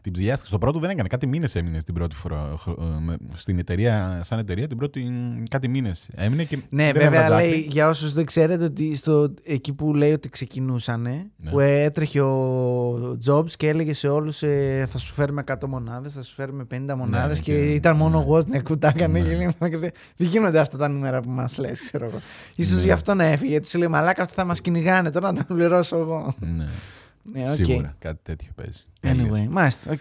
Την 0.03 0.13
ψηλιάστηκε. 0.13 0.49
Στο 0.49 0.59
πρώτο 0.59 0.79
δεν 0.79 0.91
έκανε. 0.91 1.09
Κάτι 1.09 1.27
μήνες 1.27 1.55
έμεινε 1.55 1.81
στην 1.81 1.95
πρώτη 1.95 2.17
φορά. 2.17 2.55
χ- 2.59 2.69
ε, 2.69 3.01
με- 3.01 3.17
Στην 3.35 3.59
εταιρεία, 3.59 4.21
σαν 4.23 4.39
εταιρεία, 4.39 4.67
την 4.67 4.77
πρώτη. 4.77 5.05
Κάτι 5.51 5.69
μήνες 5.69 6.09
έμεινε 6.15 6.45
και. 6.45 6.59
Ναι, 6.69 6.85
δεν 6.85 6.93
βέβαια 6.93 7.07
έβγαζε 7.25 7.43
λέει 7.43 7.49
άκρη. 7.51 7.67
για 7.71 7.89
όσους 7.89 8.13
δεν 8.13 8.25
ξέρετε 8.25 8.65
ότι 8.65 8.97
στο, 8.97 9.35
εκεί 9.45 9.73
που 9.73 9.95
λέει 9.95 10.13
ότι 10.13 10.29
ξεκινούσαν, 10.29 11.01
Ναι. 11.03 11.51
που 11.51 11.61
έτρεχε 11.61 12.21
ο 12.21 13.19
Jobs 13.27 13.51
και 13.51 13.69
έλεγε 13.69 13.93
σε 13.93 14.09
όλους 14.09 14.39
θα 14.89 14.99
σου 14.99 15.13
φέρουμε 15.15 15.41
100 15.47 15.67
μονάδες, 15.69 16.13
θα 16.13 16.23
σου 16.23 16.35
φέρουμε 16.35 16.65
50 16.65 16.97
μονάδες 16.97 17.37
ναι, 17.37 17.43
και, 17.45 17.53
και- 17.53 17.73
ήταν 17.73 17.97
μόνο 17.97 18.19
ναι. 18.19 18.25
ο 18.25 18.37
Wozniak 18.37 18.65
που 18.65 18.79
τα 18.79 18.89
έκανε. 18.89 19.19
Ναι. 19.21 19.29
Και 19.29 19.37
λέει, 19.37 19.51
«Μα 19.59 19.69
και 19.69 19.77
δεν, 19.79 19.91
δεν 20.17 20.29
γίνονται 20.29 20.59
αυτά 20.59 20.77
τα 20.77 20.89
νούμερα 20.89 21.21
που 21.21 21.31
μας 21.31 21.59
λες, 21.59 21.81
ξέρω 21.81 22.05
εγώ. 22.05 22.19
σου 22.67 22.75
Ναι. 22.75 22.81
γι' 22.81 22.91
αυτό 22.91 23.15
να 23.15 23.25
έφυγε. 23.25 23.51
Γιατί 23.51 23.69
σου 23.69 23.79
λέει 23.79 23.89
Μαλάκα, 23.89 24.23
αυτό 24.23 24.35
θα 24.35 24.45
μας 24.45 24.61
κυνηγάνε 24.61 25.11
τώρα 25.11 25.33
να 25.33 25.45
τα 25.45 25.55
πληρώσω 25.55 25.97
εγώ. 25.97 26.35
Ναι, 26.57 26.67
Ναι, 27.23 27.51
οκ. 27.51 27.55
σίγουρα 27.57 27.97
κάτι 27.99 28.21
τέτοιο 28.23 28.53
παίζει. 28.55 28.85
Τέλειος. 29.01 29.29
Anyway, 29.29 29.47
μάλιστα, 29.51 29.91
οκ. 29.93 30.01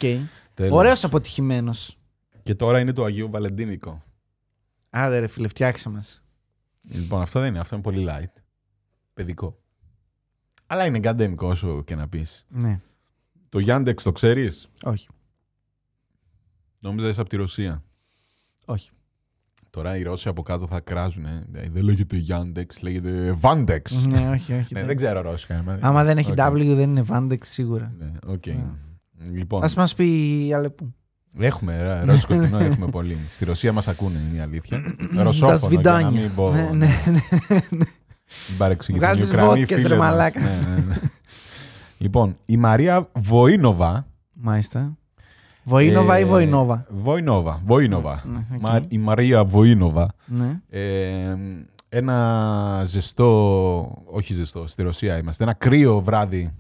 Τέλειος. 0.54 0.78
Ωραίος 0.78 1.04
αποτυχημένος. 1.04 1.98
Και 2.44 2.56
τώρα 2.56 2.80
είναι 2.80 2.94
το 2.94 3.04
Αγίου 3.04 3.30
Βαλεντίνικο. 3.30 4.04
Άντε 4.90 5.20
ρε 5.20 5.28
φίλε, 5.28 5.48
φτιάξε 5.48 5.90
μας. 5.90 6.24
Λοιπόν, 6.90 7.22
αυτό 7.22 7.40
δεν 7.40 7.50
είναι. 7.50 7.60
Αυτό 7.60 7.76
είναι 7.76 7.84
πολύ 7.84 8.06
light. 8.10 8.42
Παιδικό. 9.14 9.60
Αλλά 10.66 10.86
είναι 10.86 11.00
γκαντέμικο 11.00 11.48
όσο 11.48 11.84
και 11.84 11.96
να 11.96 12.08
πεις. 12.08 12.46
Ναι, 12.50 12.82
Το 13.50 13.60
Yandex 13.68 14.02
το 14.02 14.12
ξέρεις; 14.12 14.68
όχι. 14.84 15.08
Νόμιζα 16.80 17.08
είσαι 17.10 17.22
από 17.22 17.30
τη 17.30 17.36
Ρωσία. 17.36 17.84
όχι. 18.66 18.92
Τώρα 19.70 19.98
οι 19.98 20.04
Ρώσοι 20.04 20.28
από 20.30 20.42
κάτω 20.44 20.68
θα 20.68 20.80
κράζουν. 20.80 21.26
Ε. 21.26 21.46
Δεν 21.72 21.84
λέγεται 21.84 22.24
Yandex, 22.30 22.66
λέγεται 22.82 23.38
Vandex. 23.42 23.82
ναι, 24.08 24.30
όχι, 24.34 24.54
όχι. 24.54 24.74
ναι, 24.74 24.84
δεν 24.84 24.96
ξέρω 24.96 25.22
Ρώσικα. 25.22 25.54
εμένα. 25.54 25.80
Άμα 25.82 26.04
δεν 26.04 26.18
έχει 26.18 26.32
Οκ. 26.32 26.38
W 26.38 26.74
δεν 26.76 26.90
είναι 26.90 27.04
Vandex 27.12 27.38
σίγουρα. 27.42 27.94
Ναι, 27.98 28.12
οκ. 28.26 28.46
Ναι. 28.46 28.64
Λοιπόν, 29.32 29.64
Ας 29.64 29.76
μας 29.76 29.94
πει 29.96 30.06
η 30.48 30.54
Αλεπού. 30.54 30.94
έχουμε 31.40 31.82
ρε, 31.82 32.04
ρώσικο 32.04 32.34
κοινό, 32.34 32.58
έχουμε 32.60 32.88
πολύ. 32.88 33.18
Στη 33.28 33.46
Ρωσία 33.46 33.72
μας 33.74 33.88
ακούνε, 33.88 34.20
είναι 34.30 34.38
η 34.38 34.42
αλήθεια. 34.42 34.82
Τα 35.16 35.24
Ρωσόφωνο, 35.24 35.58
ντα 35.58 35.76
σβιντάνια. 35.76 36.22
μην 36.22 36.36
πω... 36.36 36.52
Ναι, 36.52 36.70
ναι, 36.74 36.88
ναι. 37.06 37.20
Μην 38.50 38.58
παρεξηγηθούν 38.58 39.08
Βγάλ' 39.08 39.18
οι 39.18 39.22
τις 39.22 39.30
Ουκρανοί 39.30 39.48
βότκες, 39.48 39.78
ρε 39.78 39.82
φίλοι 39.88 39.98
μας. 39.98 40.10
μαλάκα. 40.10 40.40
Ναι, 40.40 40.60
ναι, 40.76 40.82
ναι. 40.82 40.96
λοιπόν, 41.98 42.36
η 42.46 42.58
Μαρία 42.58 43.10
Βοήνοβα 43.20 44.08
Μάλιστα. 44.34 44.98
Βοήνοβα 45.70 46.16
Ε, 46.16 46.22
ή 46.22 46.26
Βοηνόβα. 46.26 46.86
Βοηνόβα. 46.90 47.62
Βοήνοβα. 47.66 48.24
Ναι, 48.26 48.46
οκ. 48.56 48.62
Μα- 48.62 48.80
η 48.90 48.98
Μαρία 48.98 49.44
Βοήνοβα. 49.44 50.14
Ναι. 50.26 50.62
Ε, 50.70 51.36
ένα 51.90 52.82
ζεστό, 52.86 54.04
όχι 54.06 54.34
ζεστό, 54.34 54.68
στη 54.68 54.84
Ρωσία 54.84 55.18
είμαστε, 55.18 55.44
ένα 55.44 55.54
κρύο 55.54 56.02
βράδυ 56.02 56.54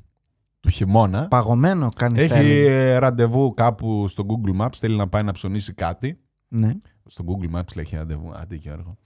του 0.59 0.69
χειμώνα. 0.69 1.27
Παγωμένο 1.27 1.87
κάνει 1.95 2.19
Έχει 2.19 2.27
στέλνει. 2.29 2.51
ε, 2.51 2.97
ραντεβού 2.97 3.53
κάπου 3.53 4.07
στο 4.07 4.25
Google 4.27 4.61
Maps, 4.61 4.73
θέλει 4.77 4.95
να 4.95 5.07
πάει 5.07 5.23
να 5.23 5.31
ψωνίσει 5.31 5.73
κάτι. 5.73 6.19
Ναι. 6.47 6.73
Στο 7.05 7.23
Google 7.27 7.55
Maps 7.57 7.75
λέει 7.75 7.83
έχει 7.85 7.95
ραντεβού, 7.95 8.31
άντε 8.35 8.57
και 8.57 8.69
έργο. 8.69 8.97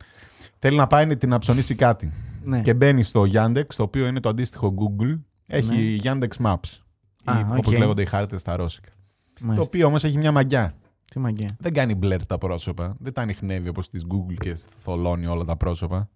Θέλει 0.60 0.78
να 0.78 0.88
πάει 0.88 1.08
να 1.28 1.38
ψωνίσει 1.38 1.76
κάτι. 1.76 2.12
ναι. 2.44 2.62
Και 2.62 2.74
μπαίνει 2.74 3.04
στο 3.04 3.26
Yandex, 3.34 3.66
το 3.76 3.84
οποίο 3.84 4.08
είναι 4.08 4.20
το 4.20 4.30
αντίστοιχο 4.30 4.74
Google. 4.78 5.20
Έχει 5.48 6.00
Yandex 6.04 6.46
Maps. 6.46 6.80
Α, 7.24 7.40
ή, 7.40 7.46
οκ. 7.52 7.58
όπως 7.58 7.78
λέγονται 7.78 8.02
οι 8.02 8.06
χάρτες 8.06 8.42
στα 8.42 8.56
ρώσικα. 8.56 8.90
Το 9.34 9.40
Μάλιστα. 9.46 9.66
οποίο 9.68 9.88
όμως 9.88 10.04
έχει 10.04 10.18
μια 10.18 10.32
μαγκιά. 10.32 10.74
Τι 11.12 11.20
μαγκιά. 11.20 11.48
Δεν 11.60 11.74
κάνει 11.74 11.96
blur 11.96 12.26
τα 12.26 12.38
πρόσωπα. 12.38 12.96
Δεν 13.00 13.14
τα 13.14 13.22
ανιχνεύει 13.22 13.70
όπως 13.70 13.86
στις 13.86 14.04
Google 14.10 14.34
και 14.40 14.56
θολώνει 14.84 15.26
όλα 15.26 15.44
τα 15.46 15.56
πρόσωπα. 15.58 16.10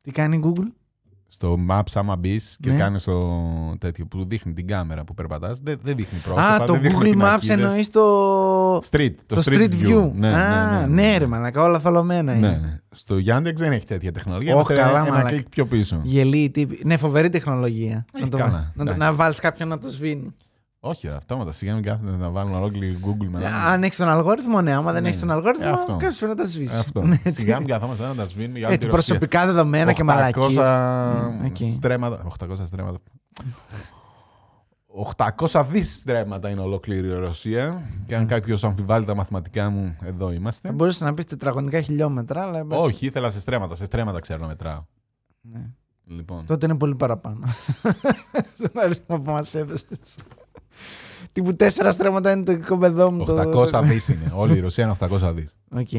Τι 0.00 0.10
κάνει 0.10 0.36
η 0.36 0.40
Google; 0.44 0.66
Στο 1.28 1.56
Maps, 1.70 1.82
άμα 1.94 2.16
μπεις 2.16 2.56
και 2.60 2.70
Ναι. 2.70 2.76
κάνεις 2.76 3.04
το 3.04 3.76
τέτοιο 3.78 4.06
που 4.06 4.24
δείχνει 4.28 4.52
την 4.52 4.66
κάμερα 4.66 5.04
που 5.04 5.14
περπατάς, 5.14 5.58
δεν, 5.58 5.78
δεν 5.82 5.96
δείχνει 5.96 6.18
πρόσωπα. 6.18 6.54
Α, 6.54 6.64
το 6.64 6.72
δεν 6.72 6.82
δείχνει 6.82 6.98
Google 6.98 7.06
Maps 7.06 7.10
πινακίδες. 7.10 7.48
εννοείς 7.48 7.90
το... 7.90 8.76
Street, 8.76 9.14
το, 9.26 9.34
το 9.34 9.42
Street 9.44 9.70
View. 9.82 10.10
Ναι, 10.14 10.34
Α, 10.34 10.86
ναι, 10.86 11.02
ναι, 11.02 11.16
ρε 11.18 11.26
μαλάκα, 11.26 11.62
όλα 11.62 11.78
θολωμένα 11.80 12.34
είναι. 12.34 12.48
Ναι. 12.50 12.80
Στο 12.90 13.14
Yandex 13.26 13.54
δεν 13.54 13.72
έχει 13.72 13.84
τέτοια 13.86 14.12
τεχνολογία. 14.12 14.54
Όχι, 14.56 14.72
Είμαστε 14.72 14.74
καλά, 14.74 14.98
ένα 15.06 15.10
μαλάκα. 15.10 15.28
κλικ 15.28 15.48
πιο 15.48 15.66
πίσω. 15.66 16.00
Γελοίοι 16.04 16.50
τύποι. 16.50 16.80
Ναι, 16.84 16.96
φοβερή 16.96 17.28
τεχνολογία. 17.28 18.04
Έχει 18.12 18.24
να 18.24 18.30
το, 18.30 18.36
καλά, 18.36 18.50
να, 18.50 18.72
το- 18.74 18.80
εντάξει. 18.82 18.98
να 18.98 19.12
βάλεις 19.12 19.38
κάποιον 19.40 19.68
να 19.68 19.78
το 19.78 19.88
σβήνει. 19.90 20.34
Όχι, 20.80 21.08
ρε, 21.08 21.14
αυτόματα. 21.14 21.52
Σιγά 21.52 21.74
μην 21.74 21.82
κάθεται 21.82 22.10
να 22.16 22.30
βάλουν 22.30 22.54
ολόκληρη 22.54 22.98
Google 23.04 23.26
με 23.30 23.38
ένα. 23.44 23.64
Αν 23.66 23.82
έχεις 23.82 23.96
τον 23.96 24.08
αλγόριθμο, 24.08 24.60
ναι. 24.62 24.72
Άμα 24.74 24.92
δεν 24.92 25.02
Ναι. 25.02 25.08
έχεις 25.08 25.20
τον 25.20 25.30
αλγόριθμο, 25.30 25.66
Ε, 25.68 25.70
αυτό. 25.70 25.92
κάποιος 25.92 26.16
πρέπει 26.18 26.34
να 26.36 26.42
τα 26.42 26.48
σβήσει. 26.48 26.76
Αυτό. 26.76 27.02
Ναι, 27.02 27.20
Σιγά 27.24 27.52
τι- 27.54 27.58
μην 27.60 27.68
καθόμαστε 27.68 28.06
να 28.06 28.14
τα 28.14 28.26
σβήνουμε 28.26 28.58
για 28.58 28.66
Ε, 28.66 28.70
όλη 28.70 28.78
τι 28.78 28.86
τη 28.86 28.90
Ρωσία. 28.90 29.14
προσωπικά 29.14 29.46
δεδομένα 29.46 29.92
και 29.92 30.02
800 30.02 30.04
μαλακίες. 30.04 30.56
μ, 31.40 31.44
Οκ. 31.46 31.56
στρέμματα. 31.74 32.22
800 32.24 32.66
στρέμματα. 32.66 32.98
800 34.86 35.64
δις 35.64 35.96
στρέμματα 35.96 36.48
είναι 36.48 36.60
ολόκληρη 36.60 37.06
η 37.08 37.12
Ρωσία. 37.12 37.82
Και 38.06 38.16
αν 38.16 38.26
κάποιος 38.26 38.64
αμφιβάλλει 38.64 39.04
τα 39.06 39.14
μαθηματικά 39.14 39.70
μου, 39.70 39.96
εδώ 40.04 40.32
είμαστε. 40.32 40.68
Θα 40.68 40.74
μπορούσες 40.74 41.00
να 41.00 41.14
πεις 41.14 41.24
τετραγωνικά 41.24 41.80
χιλιόμετρα, 41.80 42.42
αλλά. 42.42 42.58
εν 42.58 42.66
πάση- 42.66 42.84
Όχι, 42.84 43.06
ήθελα 43.06 43.30
σε 43.30 43.40
στρέμματα. 43.40 43.74
Σε 43.74 43.84
στρέμματα 43.84 44.20
ξέρω 44.20 44.40
να 44.40 44.46
μετράω. 44.46 44.84
Ναι. 45.40 45.70
Λοιπόν. 46.04 46.46
Τότε 46.46 46.66
είναι 46.66 46.76
πολύ 46.76 46.94
παραπάνω. 46.94 47.40
Τον 48.58 48.82
αριθμό 48.82 49.20
που 49.20 49.30
μας 49.30 49.54
έδωσες. 49.54 50.16
Τύπου 51.32 51.56
τέσσερα 51.56 51.92
στρέμματα 51.92 52.32
είναι 52.32 52.42
το 52.44 52.52
οικόπεδό 52.52 53.10
μου. 53.10 53.24
το- 53.24 53.34
800 53.62 53.82
δις 53.82 54.08
είναι. 54.08 54.32
Όλη 54.34 54.56
η 54.56 54.60
Ρωσία 54.60 54.84
είναι 54.84 54.92
800 55.00 55.32
δις. 55.34 55.56
Οκ. 55.70 55.92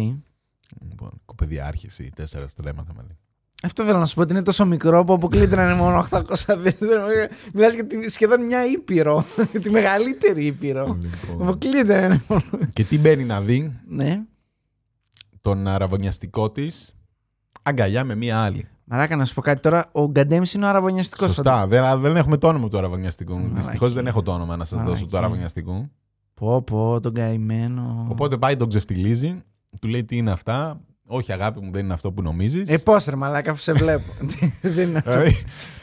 Λοιπόν, 0.89 1.21
οικοπεδιάρχης, 1.25 2.03
ή 2.03 2.09
τέσσερα 2.15 2.47
στρέμματα 2.47 2.93
μάλλον. 2.95 3.17
Αυτό 3.63 3.83
θέλω 3.85 3.97
να 3.97 4.05
σου 4.05 4.15
πω 4.15 4.21
ότι 4.21 4.31
είναι 4.33 4.43
τόσο 4.43 4.65
μικρό 4.65 5.03
που 5.03 5.13
αποκλείται 5.13 5.55
να 5.55 5.63
είναι 5.63 5.73
μόνο 5.73 6.07
800 6.11 6.57
δις. 6.57 6.75
Μιλάς 7.53 7.73
για 7.73 7.87
τη- 7.87 8.09
σχεδόν 8.09 8.45
μια 8.45 8.65
ήπειρο. 8.65 9.25
τη 9.63 9.69
μεγαλύτερη 9.69 10.45
ήπειρο. 10.45 10.97
Λοιπόν. 11.01 11.41
Αποκλείται 11.47 11.99
να 11.99 12.05
είναι 12.05 12.23
μόνο. 12.27 12.43
Και 12.73 12.83
τι 12.83 12.97
μπαίνει 12.99 13.23
να 13.23 13.41
δει; 13.41 13.79
Ναι. 13.87 14.21
τον 15.41 15.67
αραβωνιαστικό 15.67 16.51
της 16.51 16.93
αγκαλιά 17.63 18.03
με 18.03 18.15
μία 18.15 18.39
άλλη. 18.39 18.67
Μαράκα 18.91 19.15
να 19.15 19.25
σου 19.25 19.33
πω 19.33 19.41
κάτι 19.41 19.61
τώρα. 19.61 19.85
Ο 19.91 20.05
Γκαντέμις 20.05 20.53
είναι 20.53 20.65
ο 20.65 20.67
αραβωνιαστικός. 20.69 21.33
Σωστά. 21.33 21.67
Δεν, 21.67 21.99
δεν 21.99 22.15
έχουμε 22.15 22.37
το 22.37 22.47
όνομα 22.47 22.67
του 22.69 22.77
αραβωνιαστικού. 22.77 23.33
Μαλακία. 23.33 23.55
Δυστυχώς 23.55 23.93
δεν 23.93 24.07
έχω 24.07 24.21
το 24.21 24.31
όνομα 24.31 24.55
να 24.55 24.65
σας 24.65 24.77
δώσω 24.83 24.93
του 24.93 24.95
Μαλακία. 24.99 25.19
αραβωνιαστικού. 25.19 25.89
Πω, 26.33 26.61
πω, 26.61 26.99
τον 26.99 27.13
καημένο. 27.13 28.07
Οπότε 28.09 28.37
πάει 28.37 28.55
τον 28.55 28.67
ξεφτιλίζει, 28.67 29.41
του 29.79 29.87
λέει 29.87 30.05
τι 30.05 30.17
είναι 30.17 30.31
αυτά. 30.31 30.79
Όχι, 31.11 31.31
αγάπη 31.33 31.59
μου, 31.61 31.71
δεν 31.71 31.83
είναι 31.83 31.93
αυτό 31.93 32.11
που 32.11 32.21
νομίζεις. 32.21 32.69
Ε, 32.69 32.77
πώς 32.77 33.05
ρε 33.05 33.15
μαλάκα, 33.15 33.51
αφού 33.51 33.61
σε 33.61 33.73
βλέπω. 33.73 34.03
Δεν 34.75 34.89
είναι 34.89 35.01
αυτό. 35.05 35.23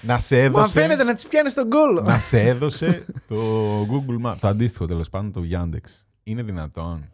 να 0.02 0.18
σε 0.18 0.34
Μα 0.36 0.40
έδωσε. 0.42 0.68
φαίνεται 0.80 1.04
να 1.04 1.14
τις 1.14 1.26
πιάνεις 1.26 1.52
στον 1.52 1.68
κόλλο. 1.70 2.00
να 2.02 2.18
σε 2.18 2.40
έδωσε 2.40 3.04
το 3.28 3.36
Google 3.82 4.26
Maps. 4.30 4.36
Το 4.40 4.48
αντίστοιχο 4.48 4.86
τέλος 4.86 5.10
πάντων, 5.10 5.32
το 5.32 5.40
Yandex. 5.52 6.02
Είναι 6.22 6.42
δυνατόν. 6.42 7.04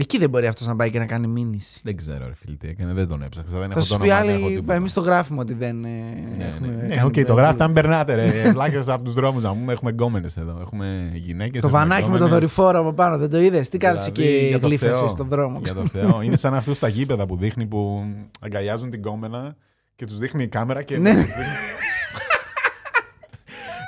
Εκεί 0.00 0.18
δεν 0.18 0.30
μπορεί 0.30 0.46
αυτός 0.46 0.66
να 0.66 0.76
πάει 0.76 0.90
και 0.90 0.98
να 0.98 1.06
κάνει 1.06 1.26
μήνυση. 1.26 1.80
Δεν 1.82 1.96
ξέρω, 1.96 2.26
ρε 2.26 2.34
φίλε, 2.34 2.56
τι 2.56 2.68
έκανε. 2.68 2.92
Δεν 2.92 3.08
τον 3.08 3.22
έψαξα. 3.22 3.58
Δεν 3.58 3.66
Θα 3.68 3.72
έχω 3.72 3.80
σου 3.80 3.92
το 3.92 3.98
πει 3.98 4.08
όνομα. 4.10 4.20
δεν 4.24 4.34
έχω 4.34 4.44
άλλοι, 4.44 4.54
τίποτα. 4.54 4.74
εμείς 4.74 4.92
το 4.92 5.00
γράφουμε 5.00 5.40
ότι 5.40 5.54
δεν. 5.54 5.84
ε, 5.84 5.88
Ναι, 6.38 6.44
έχουμε 6.44 6.68
ναι, 6.68 6.82
ναι, 6.86 6.94
κάνει 6.94 7.06
οκ, 7.06 7.12
το 7.14 7.22
το- 7.24 7.32
γράφετε 7.34 7.64
αν 7.64 7.72
περνάτε, 7.72 8.14
ρε. 8.14 8.50
Βλάκες 8.52 8.88
από 8.88 9.04
τους 9.04 9.14
δρόμους 9.14 9.42
να 9.42 9.50
πούμε. 9.50 9.72
Έχουμε 9.72 9.90
γκόμενες 9.90 10.36
εδώ. 10.36 10.58
Έχουμε 10.60 11.10
γυναίκες. 11.14 11.60
Το 11.62 11.68
βανάκι 11.68 12.08
με 12.08 12.18
το 12.18 12.28
δορυφόρο 12.28 12.78
από 12.80 12.92
πάνω, 12.92 13.18
δεν 13.18 13.30
το 13.30 13.40
είδες; 13.40 13.68
Τι 13.68 13.78
κάθεσαι 13.78 14.10
Δηλαδή, 14.10 14.38
και 14.40 14.46
για 14.46 14.60
το 14.60 14.66
γλύφεσαι 14.66 14.92
Θεό. 14.92 15.08
στον 15.08 15.28
δρόμο; 15.28 15.60
Για 15.64 15.74
το 15.74 15.86
Θεό. 15.86 16.20
Είναι 16.24 16.36
σαν 16.36 16.54
αυτούς 16.54 16.78
τα 16.78 16.88
γήπεδα 16.88 17.26
που 17.26 17.36
δείχνει 17.36 17.66
που 17.66 18.04
αγκαλιάζουν 18.40 18.90
την 18.90 19.02
γκόμενα 19.02 19.56
και 19.96 20.06
τους 20.06 20.18
δείχνει 20.18 20.42
η 20.42 20.48
κάμερα 20.48 20.82
και. 20.82 20.98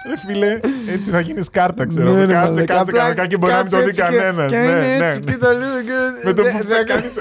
Ναι. 0.09 0.13
τους 0.15 0.25
δείχνει- 0.27 0.43
Ρε 0.43 0.61
φίλε, 0.61 0.93
έτσι 0.93 1.11
θα 1.11 1.21
γίνεις 1.21 1.49
κάρτα, 1.51 1.87
ξέρω. 1.87 2.13
Ναι, 2.13 2.25
ρε, 2.25 2.33
Κάτσε, 2.33 2.49
μαλάκα. 2.51 2.65
κάτσε 2.75 2.81
Απλά 2.91 2.99
κανονικά 3.01 3.27
και 3.27 3.37
μπορεί 3.37 3.53
να 3.53 3.59
μην 3.63 3.71
το 3.71 3.77
κάτσε 3.77 3.91
δει 3.91 3.99
έτσι 4.01 4.13
και- 4.13 4.19
κανένας. 4.19 4.51
Και 4.51 4.57
είναι 4.59 5.07
έτσι 5.07 5.21
και 5.21 5.37
το 5.37 5.51
λίγο. 5.51 5.81
και- 5.85 6.25
Με 6.27 6.33
το 6.35 6.43
δεν- 6.43 6.57
που 6.57 6.67
δεν- 6.67 6.77
θα 6.77 6.85
κάνεις... 6.85 7.15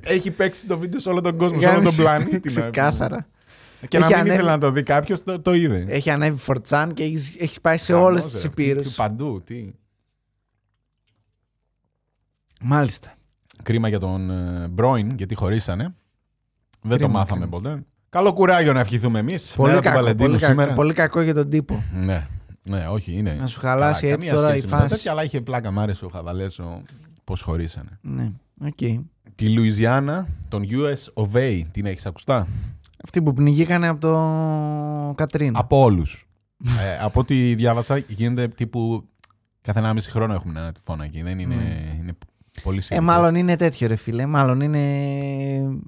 Έχει 0.00 0.30
παίξει 0.30 0.66
το 0.66 0.78
βίντεο 0.78 1.00
σε 1.00 1.08
όλο 1.08 1.20
τον 1.20 1.36
κόσμο, 1.36 1.60
σε 1.60 1.66
όλο 1.66 1.74
Κάνεις- 1.74 1.96
τον 1.96 2.04
πλανήτη. 2.04 2.30
να 2.32 2.40
πούμε. 2.40 2.70
Ξεκάθαρα. 2.70 3.26
Και 3.88 3.98
να 3.98 4.04
Έχει 4.04 4.12
μην 4.14 4.22
ανέβει- 4.22 4.38
ήθελε 4.38 4.50
να 4.50 4.58
το 4.58 4.70
δει 4.70 4.82
κάποιος, 4.82 5.22
το, 5.22 5.40
το 5.40 5.54
είδε. 5.54 5.84
Έχει 5.88 6.10
ανέβει 6.10 6.38
φορτσάν 6.38 6.94
και 6.94 7.02
έχει 7.02 7.36
έχεις 7.38 7.60
πάει 7.60 7.76
σε 7.76 7.92
Χαμός, 7.92 8.06
όλες 8.08 8.22
ρε. 8.24 8.28
τις 8.30 8.40
Τι- 8.40 8.46
υπήρους. 8.46 8.82
τι- 8.82 8.94
Παντού, 8.96 9.42
τι. 9.44 9.72
Μάλιστα. 12.60 13.14
Κρίμα 13.62 13.88
για 13.88 13.98
τον 13.98 14.30
ε, 14.30 14.68
Μπρόιν, 14.68 15.10
γιατί 15.16 15.34
χωρίσανε. 15.34 15.94
Δεν 16.82 16.90
το 16.90 16.96
Κρίμα, 17.04 17.18
μάθαμε 17.18 17.46
κρίμα. 17.46 17.60
ποτέ. 17.60 17.84
Καλό 18.14 18.32
κουράγιο 18.32 18.72
να 18.72 18.80
ευχηθούμε 18.80 19.18
εμείς. 19.18 19.52
Πολύ 19.56 19.80
κακό, 19.80 20.14
πολύ, 20.14 20.38
κακό, 20.38 20.72
πολύ 20.74 20.92
κακό 20.92 21.20
για 21.20 21.34
τον 21.34 21.50
τύπο. 21.50 21.82
Ναι, 21.92 22.26
ναι, 22.62 22.86
όχι, 22.88 23.12
είναι. 23.12 23.32
Να 23.40 23.46
σου 23.46 23.60
χαλάσει 23.60 24.00
Καλά, 24.00 24.12
έτσι 24.14 24.26
καμία 24.26 24.34
τώρα 24.34 24.48
σχέση 24.48 24.66
η 24.66 24.68
με 24.70 24.76
το 24.76 24.82
φάση. 24.82 24.94
τέτοιο, 24.94 25.10
αλλά 25.10 25.24
είχε 25.24 25.40
πλάκα, 25.40 25.70
μ' 25.70 25.78
άρεσε 25.80 26.04
ο 26.04 26.08
χαβαλές 26.08 26.82
όπως 27.24 27.42
χωρίσανε. 27.42 27.98
Ναι, 28.00 28.32
οκ. 28.64 29.00
Τη 29.34 29.48
Λουιζιάννα, 29.52 30.26
the 30.48 30.62
US 30.70 31.22
of 31.24 31.36
A, 31.36 31.62
την 31.72 31.86
έχεις 31.86 32.06
ακουστά; 32.06 32.46
Αυτοί 33.04 33.22
που 33.22 33.32
πνιγήκανε 33.32 33.88
από 33.88 34.00
το 34.00 35.14
Κατρίνα. 35.14 35.58
Από 35.58 35.80
όλους. 35.82 36.26
ε, 36.64 37.04
από 37.04 37.20
ό,τι 37.20 37.54
διάβασα, 37.54 37.96
γίνεται 37.98 38.48
τύπου. 38.48 39.08
Κάθε 39.62 39.80
1,5 39.80 40.10
χρόνο 40.10 40.34
έχουμε 40.34 40.60
ένα 40.60 40.72
τυφώνα 40.72 41.04
εκεί. 41.04 41.22
Δεν 41.22 41.38
είναι, 41.38 41.54
Ναι. 41.54 41.96
είναι 42.02 42.12
πολύ 42.64 42.78
Ε, 42.78 42.80
σύντομο. 42.80 43.06
μάλλον 43.12 43.34
είναι 43.34 43.56
τέτοιο 43.56 43.86
ρε 43.88 43.96
φίλε. 43.96 44.26
Μάλλον 44.26 44.60
είναι. 44.60 44.78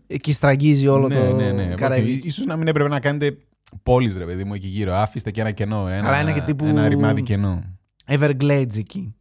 Εκεί 0.07 0.33
στραγγίζει 0.33 0.87
όλο 0.87 1.09
ναι, 1.09 1.15
το 1.29 1.35
ναι, 1.37 1.53
ναι. 1.53 1.75
Καραϊβική. 1.75 2.27
Ίσως 2.27 2.47
να 2.47 2.57
μην 2.57 2.67
έπρεπε 2.69 2.89
να 2.89 3.01
κάνετε 3.01 3.37
πόλεις, 3.83 4.17
ρε 4.17 4.25
παιδί 4.25 4.45
μου, 4.45 4.55
εκεί 4.55 4.67
γύρω. 4.67 4.95
Άφηστε 4.95 5.31
και 5.31 5.41
ένα 5.41 5.51
κενό. 5.51 5.89
Ένα, 5.89 6.09
Αλλά 6.09 6.21
είναι 6.21 6.33
και 6.33 6.41
τύπου- 6.41 6.67
ένα 6.69 6.89
ρημάδι 6.89 7.23
κενό. 7.23 7.63
Everglades 8.07 8.77
εκεί. 8.77 9.15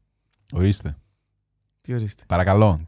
Ορίστε. 0.54 0.98
Τι 1.82 1.94
ορίστε. 1.94 2.24
Παρακαλώ. 2.28 2.80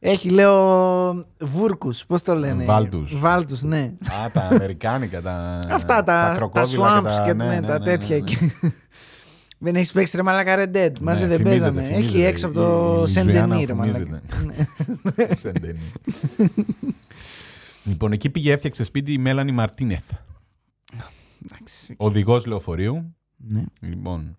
Έχει, 0.00 0.30
λέω, 0.30 1.24
βούρκους. 1.40 2.06
Πώς 2.06 2.22
το 2.22 2.34
λένε; 2.34 2.64
Βάλτους. 2.64 3.18
Βάλτους, 3.18 3.62
ναι. 3.62 3.92
Α, 4.24 4.30
τα 4.32 4.40
αμερικάνικα, 4.40 5.22
τα. 5.22 5.58
Αυτά 5.70 5.94
τα, 5.94 6.02
τα, 6.04 6.32
κροκόδιλα 6.36 7.00
swamps 7.02 7.24
και, 7.24 7.32
ναι, 7.32 7.44
ναι, 7.46 7.60
ναι, 7.60 7.66
τα 7.66 7.78
ναι, 7.78 7.84
τέτοια 7.84 8.16
ναι, 8.16 8.22
ναι. 8.22 8.32
εκεί. 8.32 8.52
Δεν 9.58 9.76
έχεις 9.76 9.92
παίξει 9.92 10.16
ρε 10.16 10.22
μαλάκα 10.22 10.54
Red 10.58 10.76
Dead. 10.76 10.92
Μαζί 11.00 11.22
Ναι, 11.22 11.28
δεν 11.28 11.36
φημίζεται, 11.36 11.44
παίζαμε. 11.70 11.82
Έχει 11.82 11.92
φημίζεται. 11.94 12.26
έξω 12.26 12.46
από 12.46 12.60
Η- 12.60 12.64
το 12.64 13.02
η 13.06 13.10
Σεντενί, 13.10 13.32
Ζουιάννα 13.32 13.64
ρε 13.66 13.74
μαλάκα. 13.74 13.98
φημίζεται. 14.28 15.34
Σεντενί. 15.36 15.78
Λοιπόν, 17.84 18.12
εκεί 18.12 18.30
πήγε, 18.30 18.52
έφτιαξε 18.52 18.84
σπίτι 18.84 19.12
η 19.12 19.18
Μέλανη 19.18 19.52
Μαρτίνεθ. 19.52 20.10
Εντάξει, 21.44 21.94
Οδηγός 21.96 22.46
λεωφορείου. 22.46 23.16
Ναι. 23.36 23.64
Λοιπόν. 23.80 24.38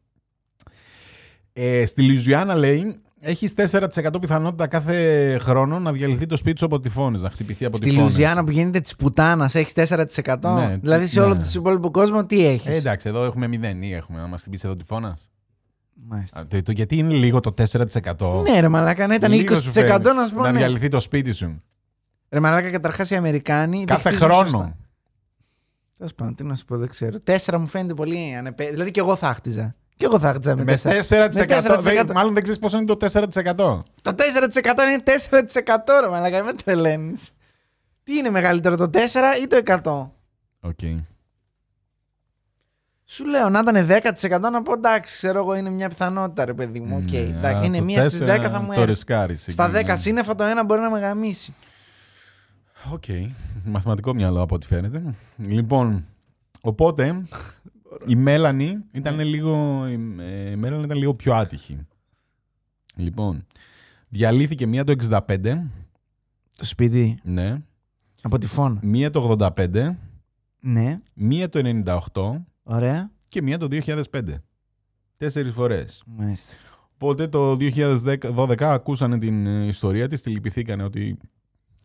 Ε, 1.54 1.86
στη 1.86 2.02
Λιζουιάννα 2.02 2.56
λέει 2.56 3.02
έχεις 3.20 3.54
4% 3.56 3.88
πιθανότητα 4.22 4.68
κάθε 4.68 5.38
χρόνο 5.42 5.80
να 5.80 5.92
διαλυθεί 5.92 6.26
το 6.26 6.38
σπίτι 6.38 6.60
σου 6.60 6.66
από 6.66 6.80
τυφώνες, 6.80 7.22
να 7.22 7.30
χτυπηθεί 7.30 7.66
από 7.66 7.78
Στη 7.78 7.90
τυφώνες. 7.90 8.12
Λουζιάννα 8.12 8.44
που 8.44 8.52
γίνεται 8.52 8.80
της 8.80 8.96
πουτάνας 8.96 9.56
έχεις 9.56 9.74
4%. 9.76 10.56
Ναι, 10.56 10.78
δηλαδή 10.82 11.08
σε 11.08 11.20
ναι. 11.20 11.26
όλο 11.26 11.34
τον 11.34 11.48
υπόλοιπο 11.56 11.92
κόσμο 11.92 12.26
τι 12.26 12.46
έχεις; 12.46 12.74
Ε, 12.74 12.76
εντάξει, 12.76 13.10
εδώ 13.10 13.24
έχουμε 13.24 13.48
μηδέν 13.48 13.82
ή 13.82 13.94
έχουμε 13.94 14.20
να 14.20 14.28
μα 14.28 14.38
χτυπήσει 14.38 14.68
εδώ 14.68 14.76
τυφώνας. 14.76 15.30
Μάλιστα. 15.94 16.48
Το, 16.48 16.62
το, 16.62 16.72
γιατί 16.72 16.98
είναι 16.98 17.14
λίγο 17.14 17.40
το 17.40 17.54
4%. 17.58 18.42
Ναι, 18.44 18.60
ρε 18.60 18.68
Μαλάκα, 18.68 19.08
να 19.08 19.16
ήταν 19.16 19.32
20% 19.32 19.36
Λίγο 19.36 19.56
σου 19.56 19.72
φαίνεται. 19.72 20.14
να 20.14 20.26
σου 20.26 20.34
πω. 20.34 20.42
Να 20.42 20.52
ναι. 20.52 20.58
διαλυθεί 20.58 20.88
το 20.88 21.00
σπίτι 21.00 21.32
σου. 21.32 21.58
Ρε 22.30 22.40
Μαλάκα, 22.40 22.70
καταρχάς 22.70 23.10
οι 23.10 23.16
Αμερικάνοι. 23.16 23.84
Κάθε 23.86 24.10
δεν 24.10 24.12
χτίζουν 24.12 24.34
χρόνο. 24.34 24.50
σωστά. 24.50 24.78
Τέλος 25.98 26.14
πάντων, 26.14 26.36
τι 26.36 26.44
να 26.44 26.56
σου 26.56 26.66
πω, 26.66 26.78
δεν 26.78 26.88
ξέρω. 26.90 27.20
Τέσσερα 27.20 27.60
μου 27.60 27.68
φαίνεται 27.68 27.94
πολύ 27.94 28.36
ανεπέ... 28.38 28.70
Δηλαδή 28.70 28.92
και 28.92 29.00
εγώ 29.00 29.16
θα 29.16 29.34
χτίζα. 29.34 29.76
Και 30.00 30.06
εγώ 30.06 30.20
θα 30.20 30.34
χτίζα 30.34 30.56
με, 30.56 30.64
Με 30.64 30.74
4%. 30.74 30.82
τέσσερα. 30.82 31.30
Με 31.34 31.46
4%. 31.46 31.82
δεν- 31.82 32.12
μάλλον 32.14 32.34
δεν 32.34 32.44
ξέρεις 32.44 32.60
πόσο 32.62 32.78
είναι 32.78 32.86
το 32.86 32.98
4%. 32.98 33.84
Το 34.02 34.14
4% 34.14 34.84
είναι 34.88 35.02
4% 35.04 36.00
ρε 36.02 36.08
Μαλάκα, 36.10 36.44
με 36.44 36.54
τρελαίνεις. 36.54 37.32
Τι 38.04 38.18
είναι 38.18 38.30
μεγαλύτερο, 38.30 38.76
το 38.78 38.90
4 38.90 39.36
ή 39.44 39.48
το 39.48 39.56
100. 39.56 40.12
Οκ. 40.60 40.80
Σου 43.06 43.26
λέω 43.26 43.50
να 43.50 43.60
ήταν 43.60 43.86
10% 43.88 44.40
να 44.52 44.62
πω 44.62 44.74
εντάξει, 44.74 45.16
ξέρω 45.18 45.40
εγώ 45.40 45.56
είναι 45.56 45.70
μια 45.70 45.90
πιθανότητα 45.90 46.46
ρε 46.46 46.54
παιδί 46.54 46.80
μου. 46.80 46.96
Οκ, 46.98 47.12
Ναι, 47.12 47.18
εντάξει, 47.18 47.46
αλλά 47.56 47.66
είναι 47.66 47.78
το 47.78 47.84
μία 47.84 48.10
στις 48.10 48.20
10 48.20 48.26
τέσσερα 48.26 48.50
θα 48.50 48.60
μου 48.60 48.68
Το 48.68 48.74
έρθει. 48.74 48.86
ρισκάρεις 48.86 49.46
Στα 49.48 49.64
εκεί, 49.66 49.74
10 49.74 49.86
ναι. 49.86 49.96
σύννεφα 49.98 50.36
το 50.36 50.44
ένα 50.44 50.64
μπορεί 50.64 50.82
να 50.82 50.90
με 50.90 51.00
γαμήσει. 51.00 51.54
Οκ. 52.92 53.04
Μαθηματικό 53.64 54.14
μυαλό 54.14 54.42
από 54.42 54.56
ό,τι 54.56 54.68
φαίνεται. 54.68 55.02
Λοιπόν, 55.38 56.06
οπότε 56.62 57.22
η 58.08 58.16
Μέλανη 58.16 58.78
ήταν 58.92 59.20
λίγο, 59.20 59.86
η 59.88 59.94
ε, 60.20 60.52
η 60.52 60.56
Μέλανη 60.56 60.84
ήταν 60.84 60.98
λίγο 60.98 61.14
πιο 61.16 61.34
άτυχη. 61.36 61.80
Λοιπόν, 62.96 63.46
διαλύθηκε 64.10 64.66
μία 64.68 64.84
το 64.84 64.96
65, 65.10 65.38
Το 66.58 66.66
σπίτι 66.66 67.20
ναι, 67.24 67.58
από 68.22 68.38
τη 68.38 68.48
φόνα. 68.48 68.80
μία 68.84 69.12
το 69.12 69.36
85, 69.40 69.96
Ναι, 70.60 70.98
μία 71.14 71.50
το 71.50 71.82
98 72.14 72.42
ωραία. 72.64 73.12
και 73.28 73.42
μία 73.42 73.58
το 73.58 73.68
2005. 74.12 74.22
Τέσσερις 75.18 75.54
φορές. 75.54 76.04
Μάλιστα. 76.06 76.56
Οπότε 76.94 77.28
το 77.28 77.52
2012 77.60 78.56
ακούσανε 78.62 79.20
την 79.20 79.48
ε, 79.48 79.66
ιστορία 79.66 80.08
της, 80.08 80.22
τη 80.22 80.30
λυπηθήκανε 80.30 80.84
ότι 80.84 81.18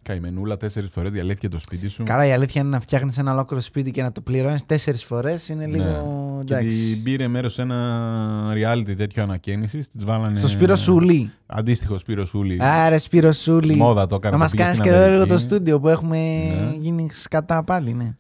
καημενούλα 0.04 0.56
τέσσερις 0.56 0.90
φορές 0.90 1.12
διαλύθηκε 1.12 1.48
το 1.48 1.58
σπίτι 1.58 1.88
σου. 1.88 2.02
Καλά, 2.04 2.26
η 2.26 2.32
αλήθεια 2.32 2.60
είναι 2.60 2.70
να 2.70 2.80
φτιάχνεις 2.80 3.18
ένα 3.18 3.32
ολόκληρο 3.32 3.62
σπίτι 3.62 3.90
και 3.90 4.02
να 4.02 4.12
το 4.12 4.20
πληρώνεις 4.20 4.66
τέσσερις 4.66 5.04
φορές 5.04 5.48
είναι 5.48 5.66
λίγο. 5.66 5.84
Ναι. 5.84 6.44
Και 6.44 6.54
εντάξει. 6.54 6.92
την 6.94 7.02
πήρε 7.02 7.28
μέρος 7.28 7.52
σε 7.52 7.62
ένα 7.62 8.52
reality 8.54 8.94
τέτοιο 8.96 9.22
ανακαίνιση. 9.22 9.78
Της 9.78 10.04
βάλανε. 10.04 10.38
Στο 10.38 10.48
Σπύρο 10.48 10.76
Σούλη. 10.76 11.30
Αντίστοιχο 11.46 11.98
Σπύρο 11.98 12.24
Σούλη. 12.24 12.58
Άρε, 12.60 12.98
Σπύρο 12.98 13.32
Σούλη. 13.32 13.74
Μόδα 13.74 14.06
το 14.06 14.14
έκανε. 14.14 14.36
Να 14.36 14.42
μας 14.42 14.50
το 14.50 14.56
πήγε 14.56 14.68
κάνεις 14.68 14.78
στην 14.80 14.90
και 14.90 14.96
εδώ 14.96 15.06
Αμερική. 15.06 15.22
έργο 15.22 15.34
το 15.34 15.40
στούντιο 15.40 15.80
που 15.80 15.88
έχουμε 15.88 16.16
Ναι. 16.16 16.76
γίνει 16.78 17.08
σκατά 17.12 17.64
πάλι, 17.64 17.92
ναι. 17.94 18.14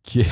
Και, 0.00 0.24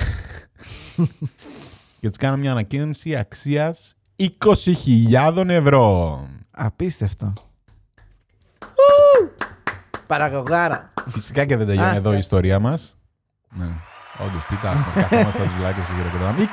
και 2.01 2.09
της 2.09 2.17
κάναμε 2.19 2.41
μια 2.41 2.51
ανακαίνιση 2.51 3.17
αξίας 3.17 3.95
20.000 4.17 5.45
ευρώ. 5.49 6.21
Απίστευτο. 6.51 7.33
Ου! 10.09 10.15
Παραγωγάρα. 10.15 10.93
Φυσικά 11.07 11.45
και 11.45 11.57
δεν 11.57 11.67
τελειώνει 11.67 11.89
Α. 11.89 11.95
εδώ 11.95 12.15
η 12.15 12.19
ιστορία 12.19 12.59
μας. 12.59 12.97
Ναι. 13.51 13.67
Όντως, 14.27 14.47
τι 14.47 14.57
τα 14.57 14.71
έχουμε. 14.71 14.93
Καθόμαστε 15.03 15.41
σαν 15.43 15.49
του 15.51 15.55
βλάκε 15.59 15.81
και 15.81 15.93
χειροκροτάμε. 15.97 16.49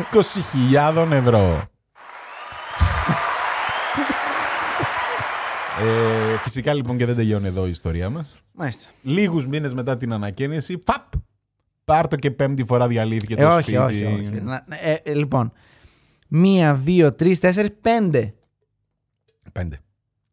20.000 1.06 1.12
ευρώ. 1.12 1.64
ε, 6.34 6.38
φυσικά 6.38 6.74
λοιπόν 6.74 6.98
και 6.98 7.06
δεν 7.06 7.16
τελειώνει 7.16 7.48
εδώ 7.48 7.66
η 7.66 7.70
ιστορία 7.70 8.10
μας. 8.10 8.42
Μάλιστα. 8.52 8.90
Λίγους 9.02 9.48
μήνες 9.48 9.74
μετά 9.74 9.98
την 9.98 10.14
ανακαίνιση, 10.14 10.78
παπ! 10.78 11.04
Πάρτο 11.86 12.16
και 12.16 12.32
πέμπτη 12.32 12.66
φορά 12.66 12.88
διαλύθηκε 12.88 13.36
το 13.36 13.42
Ε, 13.42 13.46
όχι, 13.46 13.62
σπίτι. 13.62 13.78
όχι, 13.78 14.06
όχι. 14.06 14.42
Να- 14.42 14.64
ε, 14.70 14.94
ε, 15.04 15.14
λοιπόν. 15.14 15.52
Μία, 16.28 16.74
δύο, 16.76 17.16
τρεις, 17.16 17.40
τέσσερις, 17.40 17.70
πέντε. 17.82 18.34
Πέντε. 19.52 19.80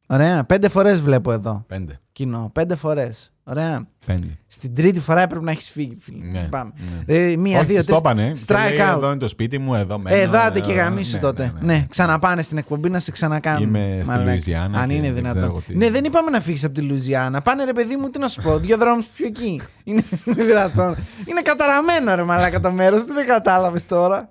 Ωραία. 0.09 0.45
Πέντε 0.45 0.69
φορές 0.69 1.01
βλέπω 1.01 1.33
εδώ 1.33 1.65
Πέντε. 1.69 2.01
Κοινό. 2.13 2.51
Πέντε 2.53 2.75
φορές. 2.77 3.33
Ωραία. 3.45 3.87
Πέντε. 4.07 4.27
Στην 4.47 4.75
τρίτη 4.75 5.01
φορά 5.01 5.21
έπρεπε 5.21 5.45
να 5.45 5.51
έχεις 5.51 5.69
φύγει, 5.71 5.97
φίλε. 6.01 6.25
Ναι, 6.25 6.49
Πάμε. 6.51 6.73
ναι. 7.07 7.15
Ε, 7.15 7.37
μία, 7.37 7.59
όχι, 7.59 7.67
δύο, 7.67 7.77
της 7.77 7.87
το 7.87 7.91
τρεις. 7.93 7.99
έπανε. 7.99 8.33
Και 8.33 8.41
Strike 8.47 8.69
λέει, 8.71 8.79
out. 8.93 8.97
Εδώ 8.97 9.09
είναι 9.11 9.19
το 9.19 9.29
σπίτι 9.29 9.59
μου, 9.59 9.75
εδώ 9.75 9.99
μένω. 9.99 10.17
Ε, 10.17 10.21
εδώ 10.21 10.39
άντε 10.41 10.61
και 10.61 10.73
ε, 10.73 10.75
γαμίσου 10.75 11.15
ναι, 11.15 11.21
τότε. 11.21 11.43
ναι, 11.55 11.67
Ναι, 11.67 11.73
ναι. 11.73 11.87
ξαναπάνε 11.91 12.43
στην 12.43 12.59
εκπομπή 12.59 12.89
να 12.91 12.99
σε 12.99 13.11
ξανακάνουν. 13.11 13.63
Είμαι 13.69 13.99
στη 14.03 14.11
Μαλάκα. 14.11 14.31
Λουιζιάννα 14.31 14.79
Αν 14.81 14.89
και 14.89 14.95
είναι 14.95 15.13
δεν 15.13 15.23
ξέρω 15.23 15.33
δυνατόν. 15.33 15.51
εγώ 15.51 15.63
τι. 15.67 15.77
Ναι, 15.77 15.91
δεν 15.91 16.05
είπαμε 16.05 16.31
να 16.31 16.41
φύγεις 16.41 16.65
από 16.65 16.75
τη 16.75 16.81
Λουιζιάννα. 16.81 17.41
Πάνε 17.43 17.65
ρε 17.65 17.73
παιδί 17.73 17.97
μου, 17.97 18.09
τι 18.11 18.19
να 18.19 18.29
σου 18.29 18.43
πω. 18.43 18.59
Δύο 18.59 18.77
δρόμους 18.77 19.07
πιο 19.07 19.27
εκεί. 19.27 19.61
Είναι 19.85 20.03
δυνατόν. 20.25 20.97
Είναι 21.29 21.41
καταραμένο 21.43 22.15
ρε 22.15 22.23
μαλάκα 22.23 22.61
το 22.61 22.71
μέρος. 22.71 23.05
Τι 23.05 23.13
δεν 23.13 23.27
κατάλαβες 23.27 23.87
τώρα. 23.87 24.29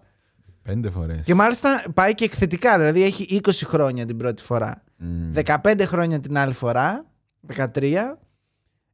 Πέντε 0.64 0.90
φορές. 0.90 1.26
Και 1.26 1.34
μάλιστα 1.36 1.84
πάει 1.94 2.14
και 2.16 2.26
εκθετικά. 2.26 2.78
Δηλαδή 2.78 3.04
έχει 3.04 3.42
20 3.46 3.50
χρόνια 3.66 4.06
την 4.06 4.18
πρώτη 4.18 4.44
φορά. 4.44 4.84
Μμ. 4.98 5.32
15 5.46 5.82
χρόνια 5.86 6.20
την 6.20 6.38
άλλη 6.38 6.54
φορά. 6.54 7.06
13. 7.48 7.94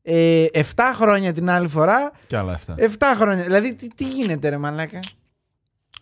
Ε, 0.01 0.45
7 0.53 0.61
χρόνια 0.93 1.33
την 1.33 1.49
άλλη 1.49 1.67
φορά. 1.67 2.11
Και 2.27 2.37
άλλα 2.37 2.53
αυτά. 2.53 2.75
7 2.77 2.81
χρόνια. 3.15 3.43
Δηλαδή 3.43 3.75
τι, 3.75 3.87
τι 3.87 4.07
γίνεται 4.09 4.49
ρε 4.49 4.57
μαλάκα; 4.57 4.99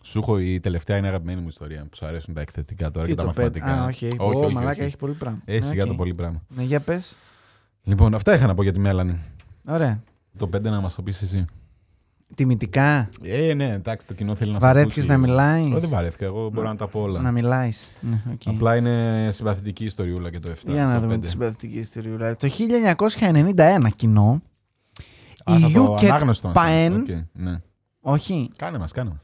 Σου 0.02 0.18
έχω 0.18 0.38
η 0.38 0.60
τελευταία 0.60 0.96
είναι 0.96 1.06
αγαπημένη 1.08 1.40
μου 1.40 1.48
ιστορία 1.48 1.86
που 1.90 1.96
σου 1.96 2.06
αρέσουν 2.06 2.34
τα 2.34 2.40
εκθετικά 2.40 2.90
τώρα 2.90 3.06
Τι 3.06 3.10
και 3.12 3.16
τα 3.16 3.24
το 3.24 3.32
πέτει. 3.32 3.60
μαθηματικά. 3.60 3.82
Α, 3.82 3.86
όχι. 3.86 4.06
όχι, 4.18 4.36
Ω, 4.36 4.44
όχι, 4.44 4.54
μαλάκα 4.54 4.70
όχι. 4.72 4.82
έχει 4.82 4.96
πολύ 4.96 5.12
πράγμα. 5.12 5.38
Ε, 5.44 5.60
σιγά 5.60 5.82
Οκ. 5.82 5.88
το 5.88 5.94
πολύ 5.94 6.14
πράγμα. 6.14 6.42
Ναι, 6.48 6.62
για 6.62 6.80
πες. 6.80 7.14
Λοιπόν, 7.84 8.14
αυτά 8.14 8.34
είχα 8.34 8.46
να 8.46 8.54
πω 8.54 8.62
για 8.62 8.72
τη 8.72 8.78
Μέλανη. 8.78 9.18
Ωραία. 9.68 10.02
Το 10.38 10.46
πέντε 10.48 10.70
να 10.70 10.80
μας 10.80 10.94
το 10.94 11.02
πεις 11.02 11.22
εσύ. 11.22 11.44
Τιμητικά. 12.34 13.08
Ε, 13.22 13.54
ναι, 13.54 13.72
εντάξει, 13.72 14.06
το 14.06 14.14
κοινό 14.14 14.34
θέλει 14.34 14.52
να 14.52 14.58
σε 14.60 14.66
Βαρέθηκες 14.66 14.94
ακούσει. 14.96 15.08
να 15.08 15.16
μιλάει. 15.18 15.62
Όχι, 15.62 15.80
δεν 15.80 15.88
βαρέθηκα. 15.88 16.24
Εγώ 16.24 16.50
μπορώ 16.50 16.68
να 16.68 16.76
τα 16.76 16.86
πω 16.88 17.00
όλα. 17.00 17.20
Να 17.20 17.30
μιλάς. 17.32 17.90
Ναι, 18.00 18.22
οκ. 18.32 18.40
Απλά 18.44 18.76
είναι 18.76 19.28
συμπαθητική 19.32 19.84
ιστοριούλα 19.84 20.30
και 20.30 20.38
το 20.40 20.52
7. 20.52 20.72
Για 20.72 20.84
να 20.84 20.94
το 20.94 21.00
δούμε 21.00 21.12
πέντε. 21.12 21.24
τη 21.24 21.28
συμπαθητική 21.30 21.78
ιστορία. 21.78 22.36
Το 22.36 22.48
1991 23.18 23.86
κοινό. 23.96 24.42
Α, 25.44 25.56
η 25.56 25.60
θα 25.60 25.70
το 25.70 25.94
UKET 25.94 26.04
ανάγνωστο 26.04 26.48
να 26.48 26.54
Paen. 26.54 26.88
κάνω. 26.88 26.96
Οκ, 26.96 27.08
ναι. 27.32 27.60
Όχι. 28.00 28.50
Κάνε 28.56 28.78
μας, 28.78 28.92
κάνε 28.92 29.10
μας. 29.10 29.22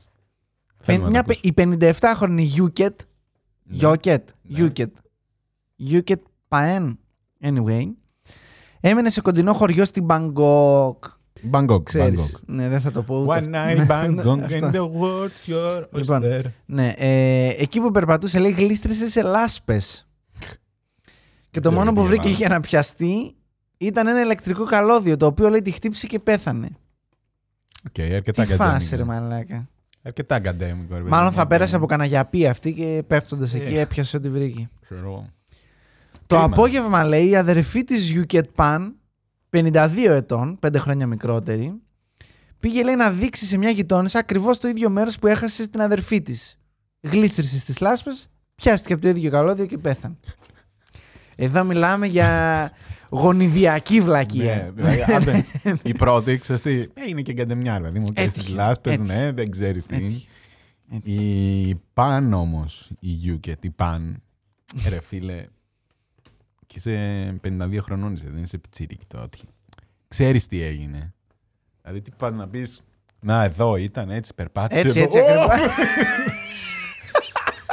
Πεν- 0.66 0.84
Θέλουμε 0.84 1.04
να 1.04 1.10
μια, 1.10 1.20
το 1.22 1.26
πε- 1.26 1.44
η 1.44 1.52
57χρονη 1.56 2.46
UKET. 2.64 2.94
Ναι. 3.64 3.76
Γιόκετ. 3.76 4.28
Ναι. 4.42 4.70
UKET. 4.76 4.86
UKET 5.90 6.16
Paen. 6.48 6.96
Anyway. 7.44 7.82
Έμενε 8.80 9.10
σε 9.10 9.20
κοντινό 9.20 9.52
χωριό 9.52 9.84
στην 9.84 10.04
Μπαγκόκ. 10.04 11.04
Bangkok, 11.50 11.82
Ξέρεις. 11.84 12.36
Bangkok. 12.36 12.40
Ναι, 12.46 12.68
δεν 12.68 12.80
θα 12.80 12.90
το 12.90 13.02
πω 13.02 13.18
ούτε. 13.22 13.42
One 13.44 13.54
night 13.54 13.86
Bangkok 13.86 14.38
Αυτό. 14.44 14.70
and 14.70 14.72
the 14.74 14.90
world's 15.00 15.50
your 15.52 15.84
Λοιπόν, 15.92 16.22
oyster. 16.24 16.42
Ναι, 16.66 16.92
ε, 16.96 17.48
εκεί 17.58 17.80
που 17.80 17.90
περπατούσε 17.90 18.38
λέει 18.38 18.50
γλίστρησε 18.50 19.08
σε 19.08 19.22
λάσπες. 19.22 20.06
και 21.50 21.60
το 21.60 21.68
ξέρω 21.68 21.74
μόνο 21.74 21.82
γιατί 21.84 22.00
που 22.00 22.06
βρήκε 22.06 22.20
έβαλα. 22.22 22.36
για 22.36 22.48
να 22.48 22.60
πιαστεί 22.60 23.34
ήταν 23.78 24.06
ένα 24.06 24.20
ηλεκτρικό 24.20 24.64
καλώδιο 24.64 25.16
το 25.16 25.26
οποίο 25.26 25.48
λέει 25.48 25.62
τη 25.62 25.70
χτύπησε 25.70 26.06
και 26.06 26.18
πέθανε. 26.18 26.68
Οκ, 27.88 28.04
αρκετά 28.14 28.44
Τι 28.44 28.54
φάση 28.54 28.96
ρε 28.96 29.02
γκαντέμικο. 29.02 29.26
μαλάκα. 29.28 29.68
Αρκετά 30.02 30.38
γκαντέμικο. 30.38 30.94
ρε 30.94 30.98
παιδί 30.98 31.10
Μάλλον 31.10 31.26
μου, 31.26 31.32
θα 31.36 31.42
οκ. 31.42 31.48
πέρασε 31.48 31.76
από 31.76 31.86
καναγιαπή 31.86 32.46
αυτή 32.46 32.72
και 32.72 33.02
πέφτοντας 33.06 33.54
εκεί 33.54 33.74
Ε. 33.74 33.80
έπιασε 33.80 34.16
ό,τι 34.16 34.28
βρήκε. 34.28 34.68
Ξέρω 34.80 35.00
εγώ. 35.00 35.28
Το 36.26 36.38
Κρίμα. 36.38 36.44
απόγευμα 36.44 37.04
λέει 37.04 37.28
η 37.28 37.36
αδερφή 37.36 37.84
της 37.84 38.12
Yuket 38.16 38.42
Pan, 38.56 38.92
52 39.52 39.90
ετών, 40.08 40.58
5 40.66 40.74
χρόνια 40.76 41.06
μικρότερη, 41.06 41.74
πήγε 42.60 42.82
λέει 42.84 42.94
να 42.94 43.10
δείξει 43.10 43.46
σε 43.46 43.56
μια 43.56 43.70
γειτόνισσα 43.70 44.18
ακριβώς 44.18 44.58
το 44.58 44.68
ίδιο 44.68 44.90
μέρος 44.90 45.18
που 45.18 45.26
έχασε 45.26 45.62
στην 45.62 45.80
αδερφή 45.80 46.22
της. 46.22 46.58
Γλίστρισε 47.00 47.58
στις 47.58 47.80
λάσπες, 47.80 48.26
πιάστηκε 48.54 48.92
από 48.92 49.02
το 49.02 49.08
ίδιο 49.08 49.30
καλώδιο 49.30 49.66
και 49.66 49.78
πέθανε. 49.78 50.16
Εδώ 51.36 51.64
μιλάμε 51.64 52.06
για 52.06 52.70
γονιδιακή 53.10 54.00
βλακεία. 54.00 54.54
Ναι, 54.54 54.70
δηλαδή, 54.70 55.12
άντε, 55.12 55.44
η 55.82 55.92
πρώτη, 55.94 56.38
ξέρεις 56.38 56.62
τι, 56.62 56.72
ε, 56.80 56.88
είναι 57.06 57.22
και 57.22 57.32
γκαντεμιά, 57.32 57.78
ρε 57.78 57.84
παιδί 57.84 57.98
μου. 57.98 58.08
Και 58.08 58.22
Έτυχε, 58.22 58.40
στις 58.40 58.54
λάσπες, 58.54 58.92
έτυχε. 58.92 59.14
ναι, 59.14 59.32
δεν 59.32 59.50
ξέρεις 59.50 59.86
τι. 59.86 59.94
Έτυχε. 59.94 60.28
Η 61.22 61.80
Παν 61.94 62.32
όμως, 62.32 62.90
η 63.00 63.08
Yuket, 63.26 63.64
η 63.64 63.70
Παν, 63.70 64.22
ρε 64.88 65.00
φίλε, 65.00 65.46
και 66.72 66.78
είσαι 66.78 67.40
52 67.44 67.78
χρονών 67.82 68.14
είσαι, 68.14 68.24
δεν 68.30 68.42
είσαι 68.42 68.58
πιτσίρικη 68.58 69.04
τώρα. 69.06 69.28
Τι- 69.28 69.38
Ξέρεις 70.08 70.46
τι 70.46 70.62
έγινε. 70.62 71.14
Δηλαδή 71.82 72.00
τι 72.02 72.10
πας 72.16 72.32
να 72.32 72.48
πεις, 72.48 72.82
να 73.20 73.44
εδώ 73.44 73.76
ήταν 73.76 74.10
έτσι, 74.10 74.34
περπάτησε 74.34 74.80
Έτσι, 74.80 75.00
εδώ. 75.00 75.18
έτσι 75.18 75.18
Ω! 75.18 75.42
ακριβώς. 75.44 75.76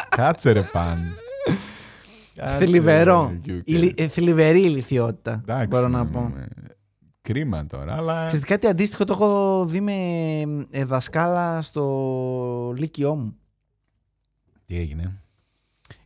Κάτσε 0.09 0.51
ρε 0.51 0.61
Παν. 0.61 0.99
Κάτσε, 2.35 2.65
Θλιβερό. 2.65 3.39
ρε, 3.45 3.53
Yuket. 3.55 3.61
Ηλι- 3.65 3.99
ε, 3.99 4.07
Θλιβερή 4.07 4.61
ηλικιότητα, 4.61 5.31
Εντάξει, 5.43 5.67
μπορώ 5.67 5.87
να 5.87 6.03
ναι, 6.03 6.09
πω. 6.09 6.31
ναι. 6.35 6.43
Κρίμα 7.21 7.65
τώρα, 7.65 7.95
αλλά... 7.95 8.27
Ξέρετε 8.27 8.47
κάτι 8.47 8.67
αντίστοιχο 8.67 9.03
το 9.05 9.13
έχω 9.13 9.65
δει 9.65 9.81
με 9.81 9.93
ε, 10.69 10.83
δασκάλα 10.85 11.61
στο 11.61 12.73
λύκειό 12.77 13.15
μου. 13.15 13.35
Τι 14.65 14.77
έγινε; 14.77 15.21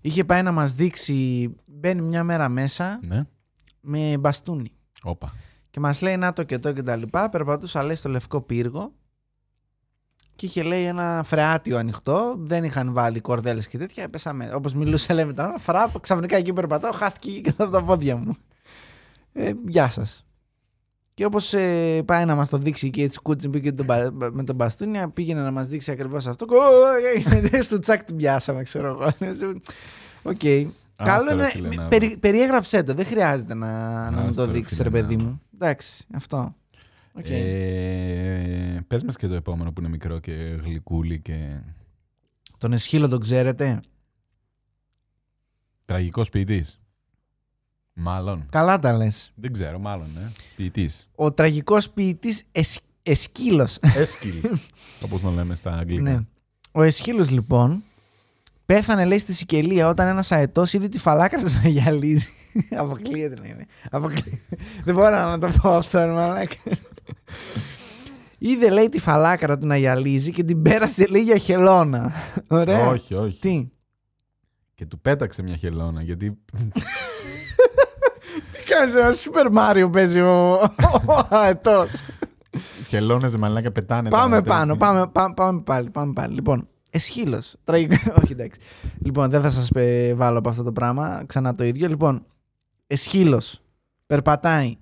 Είχε 0.02 0.24
πάει 0.24 0.42
να 0.44 0.52
μας 0.52 0.74
δείξει, 0.74 1.50
μπαίνει 1.84 2.02
μια 2.02 2.24
μέρα 2.24 2.50
μέσα 2.50 3.00
Ναι. 3.02 3.24
με 3.82 4.18
μπαστούνι. 4.20 4.72
Όπα. 5.04 5.34
Και 5.70 5.80
μας 5.80 6.02
λέει 6.02 6.18
να 6.18 6.34
το 6.34 6.44
και 6.44 6.60
το 6.60 6.72
και 6.74 6.84
τα 6.84 6.96
λοιπά. 6.96 7.30
Περπατούσα 7.30 7.84
λέει 7.84 7.96
στο 7.96 8.10
λευκό 8.10 8.42
πύργο 8.42 8.94
και 10.36 10.46
είχε 10.46 10.64
λέει 10.64 10.84
ένα 10.84 11.22
φρεάτιο 11.26 11.78
ανοιχτό. 11.78 12.36
Δεν 12.38 12.64
είχαν 12.64 12.94
βάλει 12.94 13.20
κορδέλες 13.20 13.68
και 13.68 13.78
τέτοια. 13.78 14.04
Έπεσαμε, 14.04 14.52
όπως 14.54 14.74
μιλούσε 14.74 15.14
λέει 15.14 15.26
με 15.26 15.34
τον 15.34 15.46
άλλο, 15.46 15.58
φράπ, 15.58 16.00
ξαφνικά 16.00 16.38
εκεί 16.38 16.50
που 16.50 16.56
περπατάω, 16.56 16.92
χάθηκε 16.92 17.32
και 17.32 17.42
κάτω 17.42 17.64
από 17.64 17.72
τα 17.72 17.84
πόδια 17.84 18.16
μου. 18.16 18.34
Ε, 19.34 19.52
γεια 19.68 19.90
σας. 19.90 20.26
Και 21.14 21.26
όπως 21.26 21.54
ε, 21.54 22.02
πάει 22.06 22.26
να 22.26 22.36
μας 22.36 22.50
το 22.50 22.58
δείξει 22.58 22.90
και 22.90 23.04
έτσι 23.04 23.20
κούτσι 23.22 23.50
πήγε 23.50 23.72
τον 23.72 23.86
μπα- 23.86 24.12
με 24.32 24.44
τον 24.44 24.56
μπαστούνια, 24.56 25.10
πήγαινε 25.10 25.42
να 25.42 25.52
μας 25.52 25.68
δείξει 25.68 25.92
ακριβώς 25.92 26.28
αυτό. 26.28 26.46
Ω, 26.50 26.56
έγινε, 27.16 27.62
Στο 27.62 27.80
τσάκ 27.80 28.04
την 28.04 28.16
πιάσαμε, 28.16 28.64
ξέρω 28.64 28.88
εγώ. 28.88 29.14
Οκ. 30.24 30.42
Καλό 30.96 31.28
ρε 31.30 31.34
είναι. 31.34 31.50
φίλε, 31.50 31.68
να- 31.70 31.88
περι- 31.88 32.18
περιέγραψέ 32.18 32.84
το. 32.84 32.94
Δεν 32.94 33.06
χρειάζεται 33.06 33.54
να, 33.54 34.10
να 34.12 34.22
μου 34.22 34.28
Άστο, 34.28 34.42
το 34.46 34.52
ρε 34.52 34.58
δείξεις, 34.58 34.78
φίλε, 34.78 34.90
ρε 34.90 35.02
παιδί 35.02 35.16
να- 35.16 35.24
μου. 35.24 35.42
Εντάξει, 35.54 36.06
αυτό. 36.14 36.56
Οκ. 37.14 37.26
Ε, 37.30 38.84
πες 38.88 39.04
μας 39.04 39.16
και 39.18 39.28
το 39.28 39.34
επόμενο 39.34 39.72
που 39.72 39.82
είναι 39.82 39.90
μικρό 39.90 40.20
και 40.20 40.32
γλυκούλι 40.64 41.20
και... 41.20 41.58
Τον 42.58 42.74
Εσχύλο 42.74 43.08
τον 43.08 43.20
ξέρετε; 43.20 43.80
Τραγικός 45.86 46.30
ποιητής. 46.30 46.80
Μάλλον. 47.94 48.46
Καλά 48.50 48.80
τα 48.80 48.94
λες. 48.94 49.32
Δεν 49.36 49.52
ξέρω, 49.54 49.80
μάλλον, 49.80 50.08
ναι. 50.16 50.32
Ποιητής. 50.56 51.10
Ο 51.16 51.32
τραγικός 51.32 51.90
ποιητής 51.90 52.44
Εσ... 52.52 52.80
Εσκύλος. 53.04 53.78
Έσκυλ. 53.96 54.36
Όπως 55.06 55.22
τον 55.22 55.34
λέμε 55.34 55.56
στα 55.56 55.72
αγγλικά. 55.78 56.02
ναι. 56.02 56.20
Ο 56.72 56.82
Εσχύλος 56.82 57.30
λοιπόν 57.30 57.84
πέθανε 58.74 59.06
λέει 59.06 59.18
στη 59.18 59.34
Σικελία 59.34 59.88
όταν 59.88 60.08
ένας 60.08 60.32
αετός 60.32 60.74
είδε 60.74 60.88
τη 60.88 60.98
φαλάκρα 60.98 61.40
του 61.40 61.60
να 61.64 61.70
γυαλίζει. 61.70 62.28
Αποκλείεται 62.84 63.36
να 63.40 63.48
είναι. 63.48 63.66
Αποκλείεται. 63.92 64.40
Δεν 64.84 64.96
μπορώ 64.96 65.10
να 65.10 65.40
το 65.40 65.50
πω 65.62 65.70
αυτό, 65.70 66.06
ρε 66.06 66.12
μαλάκα. 66.12 66.56
Είδε 68.38 68.70
λέει 68.70 68.90
τη 68.90 69.00
φαλάκρα 69.00 69.58
του 69.58 69.68
να 69.68 69.78
γυαλίζει 69.78 70.32
και 70.32 70.44
την 70.44 70.62
πέρασε 70.62 71.06
λέει 71.06 71.22
για 71.22 71.38
χελώνα. 71.38 72.12
Ωραία. 72.50 72.88
Όχι, 72.88 73.14
όχι. 73.14 73.40
Τι; 73.40 73.70
Και 74.76 74.86
του 74.86 75.00
πέταξε 75.00 75.42
μια 75.42 75.56
χελώνα 75.56 76.02
γιατί. 76.02 76.38
Τι 78.52 78.64
κάνεις 78.64 78.96
ένα 78.96 79.12
Super 79.12 79.52
Mario 79.58 79.90
παίζει 79.92 80.22
ο, 80.22 80.54
ο 81.06 81.28
αετός. 81.30 81.92
Χελώνες 82.88 83.36
μαλάκα 83.36 83.72
πετάνε. 83.72 84.10
Πάμε 84.10 84.42
τώρα, 84.42 84.58
πάνω, 84.58 84.74
τέτοια. 84.74 84.88
πάμε, 84.88 85.08
πάμε, 85.12 85.34
πάμε 85.34 85.62
πάλι, 85.62 85.90
πάμε 85.90 86.14
πάλι. 86.14 86.34
Λοιπόν, 86.34 86.68
εσχύλος. 86.94 87.56
Τραγικό. 87.64 88.14
Όχι, 88.24 88.32
εντάξει. 88.32 88.60
Λοιπόν, 89.04 89.30
δεν 89.30 89.42
θα 89.42 89.50
σας 89.50 89.70
βάλω 90.16 90.38
από 90.38 90.50
αυτό 90.50 90.64
το 90.64 90.72
πράγμα. 90.72 91.24
Ξανά 91.26 91.56
το 91.56 91.64
ίδιο. 91.64 91.88
Λοιπόν, 91.88 92.26
εσχύλος. 92.88 93.62
Περπατάει. 94.06 94.78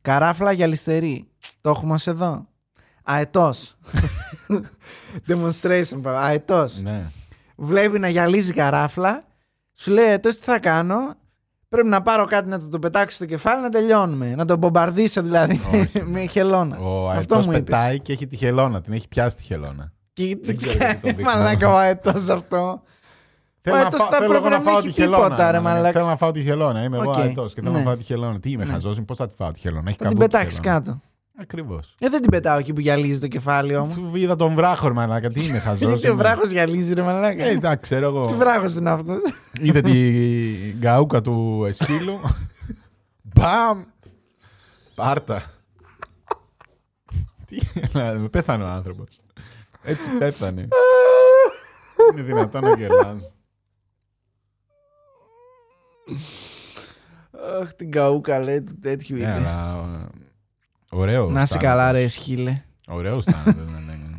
Καράφλα 0.00 0.52
γυαλιστερή. 0.52 1.26
Το 1.60 1.70
έχουμε 1.70 1.92
ως 1.92 2.06
εδώ. 2.06 2.46
Αετός. 3.04 3.76
Demonstration. 5.28 6.00
Αετός. 6.04 6.80
Ναι. 6.80 7.10
Βλέπει 7.56 7.98
να 7.98 8.08
γυαλίζει 8.08 8.52
καράφλα. 8.52 9.24
Σου 9.74 9.90
λέει 9.90 10.06
αετός 10.06 10.36
τι 10.36 10.42
θα 10.42 10.58
κάνω; 10.58 11.14
Πρέπει 11.68 11.88
να 11.88 12.02
πάρω 12.02 12.24
κάτι 12.24 12.48
να 12.48 12.60
το, 12.60 12.68
το 12.68 12.78
πετάξω 12.78 13.16
στο 13.16 13.26
κεφάλι 13.26 13.62
να 13.62 13.68
τελειώνουμε. 13.68 14.34
Να 14.36 14.44
τον 14.44 14.58
μπομπαρδίσω 14.58 15.22
δηλαδή 15.22 15.60
Όχι. 15.74 16.02
με 16.12 16.26
χελώνα. 16.26 16.78
Ο 16.78 17.10
Αυτό 17.10 17.18
αετός 17.18 17.46
μου 17.46 17.52
είπες. 17.52 17.64
πετάει 17.64 18.00
και 18.00 18.12
έχει 18.12 18.26
τη 18.26 18.36
χελώνα. 18.36 18.80
Την 18.80 18.92
έχει 18.92 19.08
πιάσει 19.08 19.36
τη 19.36 19.42
χελώνα. 19.42 19.92
Και 20.12 20.38
Δεν 20.42 20.56
τι 20.56 20.66
ξέρω 20.66 20.78
γιατί 20.78 20.94
το 20.94 21.00
κάνει 21.06 21.14
δείχνω. 21.16 21.30
μαλάκα 21.32 21.68
ο 21.68 21.76
αετός 21.76 22.28
αυτό. 22.28 22.82
Θέλω 23.60 23.76
αετός 23.76 23.98
να, 24.00 24.04
θα 24.06 24.10
φά... 24.10 24.16
θέλω 24.16 24.28
πρέπει 24.30 24.44
εγώ 24.46 24.48
να 24.48 24.50
να 24.58 24.62
μην 24.62 24.68
φάω 24.68 24.78
έχει 24.78 24.86
τη 24.88 24.92
χελώνα. 24.92 25.22
τίποτα, 25.24 25.50
ρε 25.50 25.58
μαλάκα. 25.60 25.74
μαλάκα. 25.76 25.92
Θέλω 25.98 26.06
να 26.10 26.16
φάω 26.16 26.30
τη 26.30 26.42
χελώνα. 26.42 26.82
Είμαι 26.82 26.96
εγώ 26.96 27.10
Οκ. 27.10 27.16
αετός 27.18 27.54
και 27.54 27.60
θέλω 27.60 27.72
Ναι. 27.72 27.78
να 27.78 27.84
φάω 27.84 27.96
τη 27.96 28.02
χελώνα. 28.02 28.40
Τι 28.40 28.50
είμαι 28.50 28.64
χαζός, 28.64 29.00
πώς 29.06 29.16
θα 29.16 29.26
τη 29.26 29.34
φάω 29.34 29.50
τη 29.50 29.58
χελώνα. 29.58 29.88
Έχει 29.88 29.98
Θα 29.98 30.06
την 30.08 30.16
καμπούτσι 30.18 30.28
πετάξεις 30.36 30.60
χελώνα. 30.62 30.80
κάτω. 30.82 31.00
Ακριβώς. 31.40 31.94
Ε, 32.00 32.08
δεν 32.08 32.20
την 32.20 32.30
πετάω 32.30 32.58
εκεί 32.58 32.72
που 32.72 32.80
γυαλίζει 32.80 33.18
το 33.18 33.28
κεφάλι 33.28 33.72
μου. 33.78 33.82
Αφού 33.82 34.16
είδα 34.16 34.36
τον 34.36 34.54
βράχο, 34.54 34.88
ρε 34.88 34.94
μαλάκα. 34.94 35.30
Τι 35.30 35.44
είμαι 35.44 35.58
χαζός. 35.66 35.88
Γιατί 35.88 36.08
ο 36.08 36.12
είμαι. 36.12 36.22
βράχος 36.22 36.50
γυαλίζει, 36.50 36.94
ρε 36.94 37.02
μαλάκα. 37.02 37.44
Ε, 37.44 37.50
εντάξει, 37.50 37.80
ξέρω 37.80 38.10
Τι 38.10 38.16
εγώ. 38.18 38.28
βράχος 38.38 38.74
είναι 38.76 38.90
αυτός; 38.90 39.16
Είδε 39.60 39.80
τη 39.80 39.92
γκαούκα 40.78 41.20
του 41.20 41.64
Εσχύλου. 41.68 42.20
Μπαμ! 43.34 43.82
Πάρτα. 44.94 45.42
Τι, 47.46 47.58
να- 47.92 48.28
πέθανε 48.30 48.64
ο 48.64 48.66
άνθρωπος. 48.66 49.20
Έτσι 49.82 50.08
πέθανε. 50.18 50.68
Είναι 52.12 52.22
δυνατόν 52.22 52.62
να 52.62 52.76
γελάς. 52.76 53.36
Αχ, 57.60 57.72
την 57.74 57.90
καούκα 57.90 58.38
λέει 58.44 58.62
του 58.62 58.78
τέτοιου 58.78 59.16
Ναι, 59.16 59.22
είναι. 59.22 59.32
αλλά 59.32 59.84
ε, 60.10 60.96
ωραίος. 60.96 61.30
Να 61.32 61.40
σε 61.40 61.46
στάνει. 61.46 61.62
καλά, 61.62 61.92
ρε 61.92 62.08
σχίλε. 62.08 62.62
Ωραίος 62.88 63.24
στάνει. 63.24 63.44
ναι, 63.56 63.62
ναι, 63.62 63.92
ναι. 63.94 64.16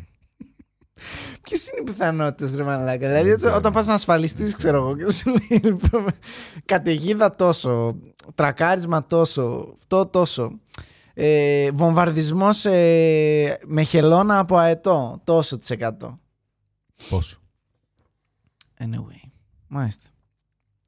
Ποιες 1.42 1.68
είναι 1.68 1.80
οι 1.80 1.84
πιθανότητες, 1.84 2.56
ρε 2.56 2.64
μαλάκα; 2.64 3.08
Δηλαδή, 3.08 3.30
Δεν 3.30 3.38
ξέρω. 3.38 3.56
όταν 3.56 3.72
πας 3.74 3.86
να 3.88 3.94
ασφαλιστείς, 3.94 4.50
Δεν 4.50 4.58
ξέρω 4.58 4.78
εγώ, 4.78 4.96
και 4.98 5.12
σου 5.12 5.30
λέει 5.30 5.60
λοιπόν, 5.64 6.06
καταιγίδα 6.66 7.36
τόσο, 7.36 7.96
τρακάρισμα 8.36 9.08
τόσο, 9.08 9.74
αυτό 9.78 10.06
τόσο. 10.06 10.60
Ε, 11.14 11.72
Βομβαρδισμός 11.72 12.64
με 13.66 13.84
χελώνα 13.84 14.40
από 14.40 14.58
αετό, 14.58 15.22
τόσο 15.24 15.58
τοις 15.58 15.74
εκατό. 15.74 16.20
Πόσο; 17.10 17.38
Anyway. 18.80 19.30
Μάλιστα. 19.68 20.08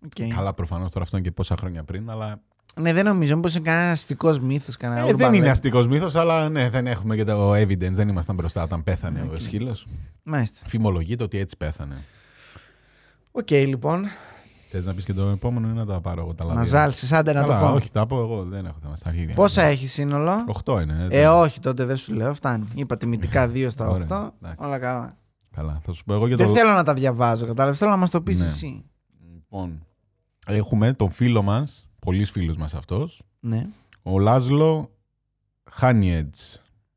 Οκ. 0.05 0.27
Καλά, 0.35 0.53
προφανώς 0.53 0.91
τώρα 0.91 1.03
αυτό 1.03 1.17
είναι 1.17 1.25
και 1.27 1.31
πόσα 1.31 1.55
χρόνια 1.59 1.83
πριν, 1.83 2.09
αλλά 2.09 2.41
Ναι, 2.79 2.93
δεν 2.93 3.05
νομίζω. 3.05 3.35
Μήπως 3.35 3.55
είναι 3.55 3.63
κανένα 3.69 3.91
αστικός 3.91 4.39
μύθος, 4.39 4.77
κανένα 4.77 5.07
Ε, 5.07 5.13
δεν 5.13 5.29
urban 5.31 5.33
είναι 5.35 5.47
legend. 5.47 5.49
αστικός 5.51 5.87
μύθος, 5.87 6.15
αλλά 6.15 6.49
ναι, 6.49 6.69
δεν 6.69 6.87
έχουμε 6.87 7.15
και 7.15 7.23
το 7.23 7.53
evidence. 7.53 7.91
Δεν 7.91 8.07
ήμασταν 8.07 8.35
μπροστά 8.35 8.63
όταν 8.63 8.83
πέθανε 8.83 9.21
ο 9.21 9.25
Οκ. 9.25 9.33
Εσχύλο. 9.35 9.77
Μάλιστα. 10.23 10.59
Φημολογείται 10.67 11.23
ότι 11.23 11.37
έτσι 11.37 11.57
πέθανε. 11.57 12.03
Οκ, 13.31 13.51
λοιπόν. 13.51 14.05
Θες 14.75 14.85
να 14.85 14.93
πεις 14.93 15.05
και 15.05 15.13
το 15.13 15.21
επόμενο 15.27 15.69
ή 15.69 15.71
να 15.71 15.85
τα 15.85 16.01
πάρω 16.01 16.21
εγώ 16.21 16.33
τα 16.33 16.43
λάδια; 16.43 16.59
Να 16.59 16.65
ζάλσει, 16.67 17.15
άντε 17.15 17.33
να 17.33 17.41
Καλά, 17.43 17.59
το 17.59 17.65
πω. 17.65 17.73
Όχι, 17.73 17.91
τα 17.91 18.05
πω 18.05 18.19
εγώ. 18.19 18.43
Δεν 18.43 18.65
έχω 18.65 18.77
θέμα 18.81 18.95
στα 18.95 19.09
αρχίδια. 19.09 19.35
Πόσα 19.35 19.61
έχει 19.61 19.87
σύνολο; 19.87 20.31
8 20.65 20.81
είναι. 20.81 21.07
Ε, 21.11 21.27
όχι, 21.27 21.59
τότε 21.59 21.85
δεν 21.85 21.97
σου 21.97 22.13
λέω. 22.13 22.33
Φτάνει. 22.33 22.67
Είπα 22.73 22.97
τιμητικά 22.97 23.47
2 23.53 23.67
στα 23.69 23.87
8. 23.87 23.89
Ωραία, 23.91 24.03
εντάξει. 24.05 24.57
Όλα 24.57 24.79
καλά. 24.79 25.17
Καλά, 25.55 25.79
θα 25.83 25.91
σου 25.93 26.03
πω 26.03 26.13
εγώ 26.13 26.27
και 26.27 26.35
Δεν 26.35 26.47
το. 26.47 26.53
θέλω 26.53 26.71
να 26.71 26.83
τα 26.83 26.93
διαβάζω, 26.93 27.45
κατάλαβες. 27.45 27.77
Θέλω 27.79 27.91
να 27.91 27.97
μας 27.97 28.09
το 28.09 28.21
πεις 28.21 28.39
Ναι. 28.39 28.45
εσύ. 28.45 28.85
Λοιπόν, 29.33 29.85
έχουμε 30.47 30.93
τον 30.93 31.09
φίλο 31.09 31.41
μας, 31.41 31.89
πολύ 31.99 32.25
φίλος 32.25 32.57
μας 32.57 32.73
αυτός, 32.73 33.21
Ναι. 33.39 33.65
ο 34.03 34.19
Λάζλο 34.19 34.89
Χάνιετζ. 35.71 36.39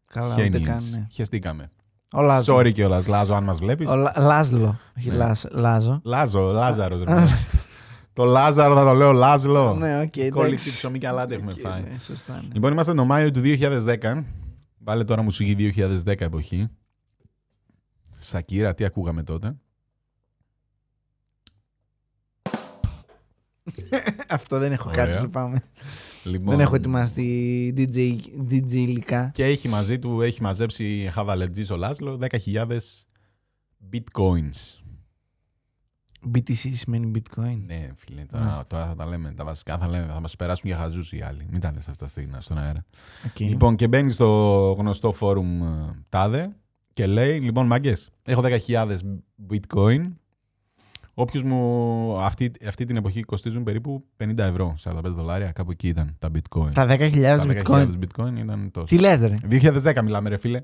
Καλά, 0.07 0.35
ούτε 0.47 0.59
καν. 0.61 0.79
Ναι. 0.91 1.07
Χεστήκαμε. 1.11 1.69
Ο 2.13 2.23
Λάζο. 2.23 2.57
Sorry 2.57 2.73
κιόλας, 2.73 3.07
Λάζο, 3.07 3.35
αν 3.35 3.45
μας 3.45 3.59
βλέπεις. 3.59 3.89
Ο 3.91 3.97
Λα- 3.97 4.13
Λάζλο. 4.17 4.79
Όχι 4.99 5.09
Ναι. 5.09 5.15
Λάζ- 5.17 5.45
Λάζο. 5.51 6.01
Λάζο, 6.05 6.41
Λάζαρος. 6.51 7.01
το 8.19 8.25
Λάζαρο 8.25 8.75
θα 8.75 8.85
το 8.85 8.93
λέω 8.93 9.13
Λάζλο. 9.13 9.75
Ναι, 9.75 10.01
οκ. 10.01 10.13
Κόλληξη 10.15 10.41
εντάξει. 10.41 10.71
ψωμί 10.71 10.99
και 10.99 11.09
αλάτι 11.09 11.35
έχουμε 11.35 11.53
Οκ, 11.53 11.61
φάει. 11.61 11.83
ναι, 11.83 11.99
Σωστά. 11.99 12.35
ναι. 12.35 12.49
Λοιπόν, 12.53 12.73
είμαστε 12.73 12.95
το 12.95 13.05
Μάιο 13.05 13.31
του 13.31 13.41
2010. 13.45 14.25
Βάλε 14.79 15.05
τώρα 15.05 15.23
μουσική 15.23 15.73
2010 15.77 16.21
εποχή. 16.21 16.69
Σακύρα, 18.19 18.75
τι 18.75 18.85
ακούγαμε 18.85 19.23
τότε. 19.23 19.57
Αυτό 24.29 24.59
δεν 24.59 24.73
έχω 24.73 24.89
Ωραία. 24.89 25.05
κάτι, 25.07 25.21
λυπάμαι. 25.21 25.63
Λοιπόν, 26.25 26.51
Δεν 26.51 26.61
έχω 26.61 26.75
ετοιμαστεί 26.75 27.75
DJ, 27.77 28.19
DJ 28.51 28.73
υλικά. 28.73 29.31
Και 29.35 29.45
έχει 29.45 29.69
μαζί 29.69 29.99
του, 29.99 30.21
έχει 30.21 30.43
μαζέψει 30.43 31.09
χαβαλετζής 31.13 31.71
ο 31.71 31.77
Λάσλο 31.77 32.19
10.000 32.45 32.67
bitcoins. 33.93 34.79
BTC 36.35 36.55
σημαίνει 36.73 37.11
bitcoin; 37.15 37.59
Ναι, 37.67 37.89
φίλε, 37.97 38.25
τώρα, 38.25 38.43
Μάλιστα. 38.45 38.67
τώρα 38.67 38.87
θα 38.87 38.95
τα 38.95 39.07
λέμε. 39.07 39.33
Τα 39.33 39.45
βασικά 39.45 39.79
θα, 39.79 39.89
λέμε, 39.89 40.07
θα 40.13 40.21
μας 40.21 40.37
περάσουν 40.37 40.69
για 40.71 40.79
χαζούς 40.79 41.13
οι 41.13 41.21
άλλοι. 41.23 41.47
Μην 41.51 41.61
τα 41.61 41.73
λες 41.75 41.89
αυτά 41.89 42.09
στην- 42.09 42.35
στον 42.39 42.59
αέρα. 42.59 42.85
Οκ. 43.27 43.41
Λοιπόν, 43.41 43.77
και 43.77 43.89
μπαίνει 43.89 44.11
στο 44.11 44.75
γνωστό 44.79 45.13
φόρουμ 45.13 45.63
ε, 45.63 45.95
τάδε 46.09 46.57
και 46.93 47.07
λέει, 47.07 47.41
λοιπόν, 47.41 47.67
μάγκες, 47.67 48.11
έχω 48.25 48.41
10.000 48.43 48.99
bitcoin. 49.51 50.13
Όποιος 51.15 51.43
μου 51.43 52.13
αυτή, 52.21 52.51
αυτή 52.67 52.85
την 52.85 52.97
εποχή 52.97 53.23
κοστίζουν 53.23 53.63
περίπου 53.63 54.05
50 54.17 54.39
ευρώ, 54.39 54.75
45 54.85 55.01
δολάρια, 55.05 55.53
κάπου 55.53 55.71
εκεί 55.71 55.89
ήταν 55.89 56.17
τα 56.19 56.31
bitcoin. 56.35 56.71
Τα 56.75 56.87
10.000 56.87 57.21
Τα 57.39 57.45
bitcoin. 57.47 57.89
10.000 57.89 57.99
bitcoin 57.99 58.37
ήταν 58.39 58.71
τόσο. 58.71 58.87
Τι 58.87 58.99
λες 58.99 59.21
ρε. 59.21 59.35
2010 59.51 60.03
μιλάμε, 60.03 60.29
ρε 60.29 60.37
φίλε. 60.37 60.63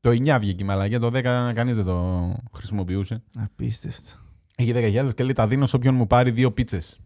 Το 0.00 0.10
9 0.10 0.36
βγήκε 0.40 0.62
η 0.62 0.66
μαλακία, 0.66 1.00
το 1.00 1.06
10 1.14 1.20
κανείς 1.54 1.76
δεν 1.76 1.84
το 1.84 2.34
χρησιμοποιούσε. 2.52 3.22
Απίστευτο. 3.38 4.16
Έχει 4.60 4.72
10.000 4.74 5.14
και 5.14 5.22
λέει 5.22 5.32
τα 5.32 5.46
δίνω 5.46 5.66
σε 5.66 5.76
όποιον 5.76 5.94
μου 5.94 6.06
πάρει 6.06 6.30
δύο 6.30 6.52
πίτσες. 6.52 7.00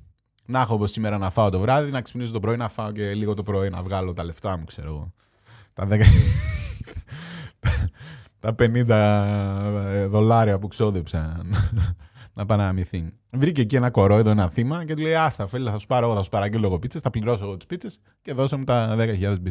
Να 0.46 0.60
έχω 0.60 0.74
όπως 0.74 0.90
σήμερα 0.90 1.18
να 1.18 1.30
φάω 1.30 1.50
το 1.50 1.58
βράδυ, 1.58 1.90
να 1.90 2.00
ξυπνήσω 2.00 2.32
το 2.32 2.40
πρωί, 2.40 2.56
να 2.56 2.68
φάω 2.68 2.92
και 2.92 3.14
λίγο 3.14 3.34
το 3.34 3.42
πρωί, 3.42 3.70
να 3.70 3.82
βγάλω 3.82 4.12
τα 4.12 4.24
λεφτά 4.24 4.56
μου, 4.56 4.64
ξέρω 4.64 4.88
εγώ. 4.88 5.12
Τα 5.72 5.88
10... 5.90 6.00
τα 8.40 8.54
50 8.58 10.06
δολάρια 10.08 10.58
που 10.58 10.68
ξόδεψα 10.68 11.46
να 12.34 12.46
πάνε 12.46 12.62
να 12.62 12.72
μυθεί. 12.72 13.12
Βρήκε 13.30 13.60
εκεί 13.60 13.76
ένα 13.76 13.90
κορόιδο, 13.90 14.30
ένα 14.30 14.48
θύμα 14.48 14.84
και 14.84 14.94
του 14.94 15.02
λέει: 15.02 15.14
Άστα, 15.14 15.46
φίλε, 15.46 15.70
θα 15.70 15.78
σου 15.78 15.86
πάρω 15.86 16.06
εγώ, 16.06 16.14
θα 16.14 16.22
σου 16.22 16.30
παραγγείλω 16.30 16.66
εγώ 16.66 16.78
πίτσες, 16.78 17.00
θα 17.00 17.10
πληρώσω 17.10 17.44
εγώ 17.44 17.56
τις 17.56 17.66
πίτσες 17.66 18.00
και 18.22 18.32
δώσε 18.32 18.56
μου 18.56 18.64
τα 18.64 18.96
10.000 18.98 19.06
bitcoin. 19.22 19.50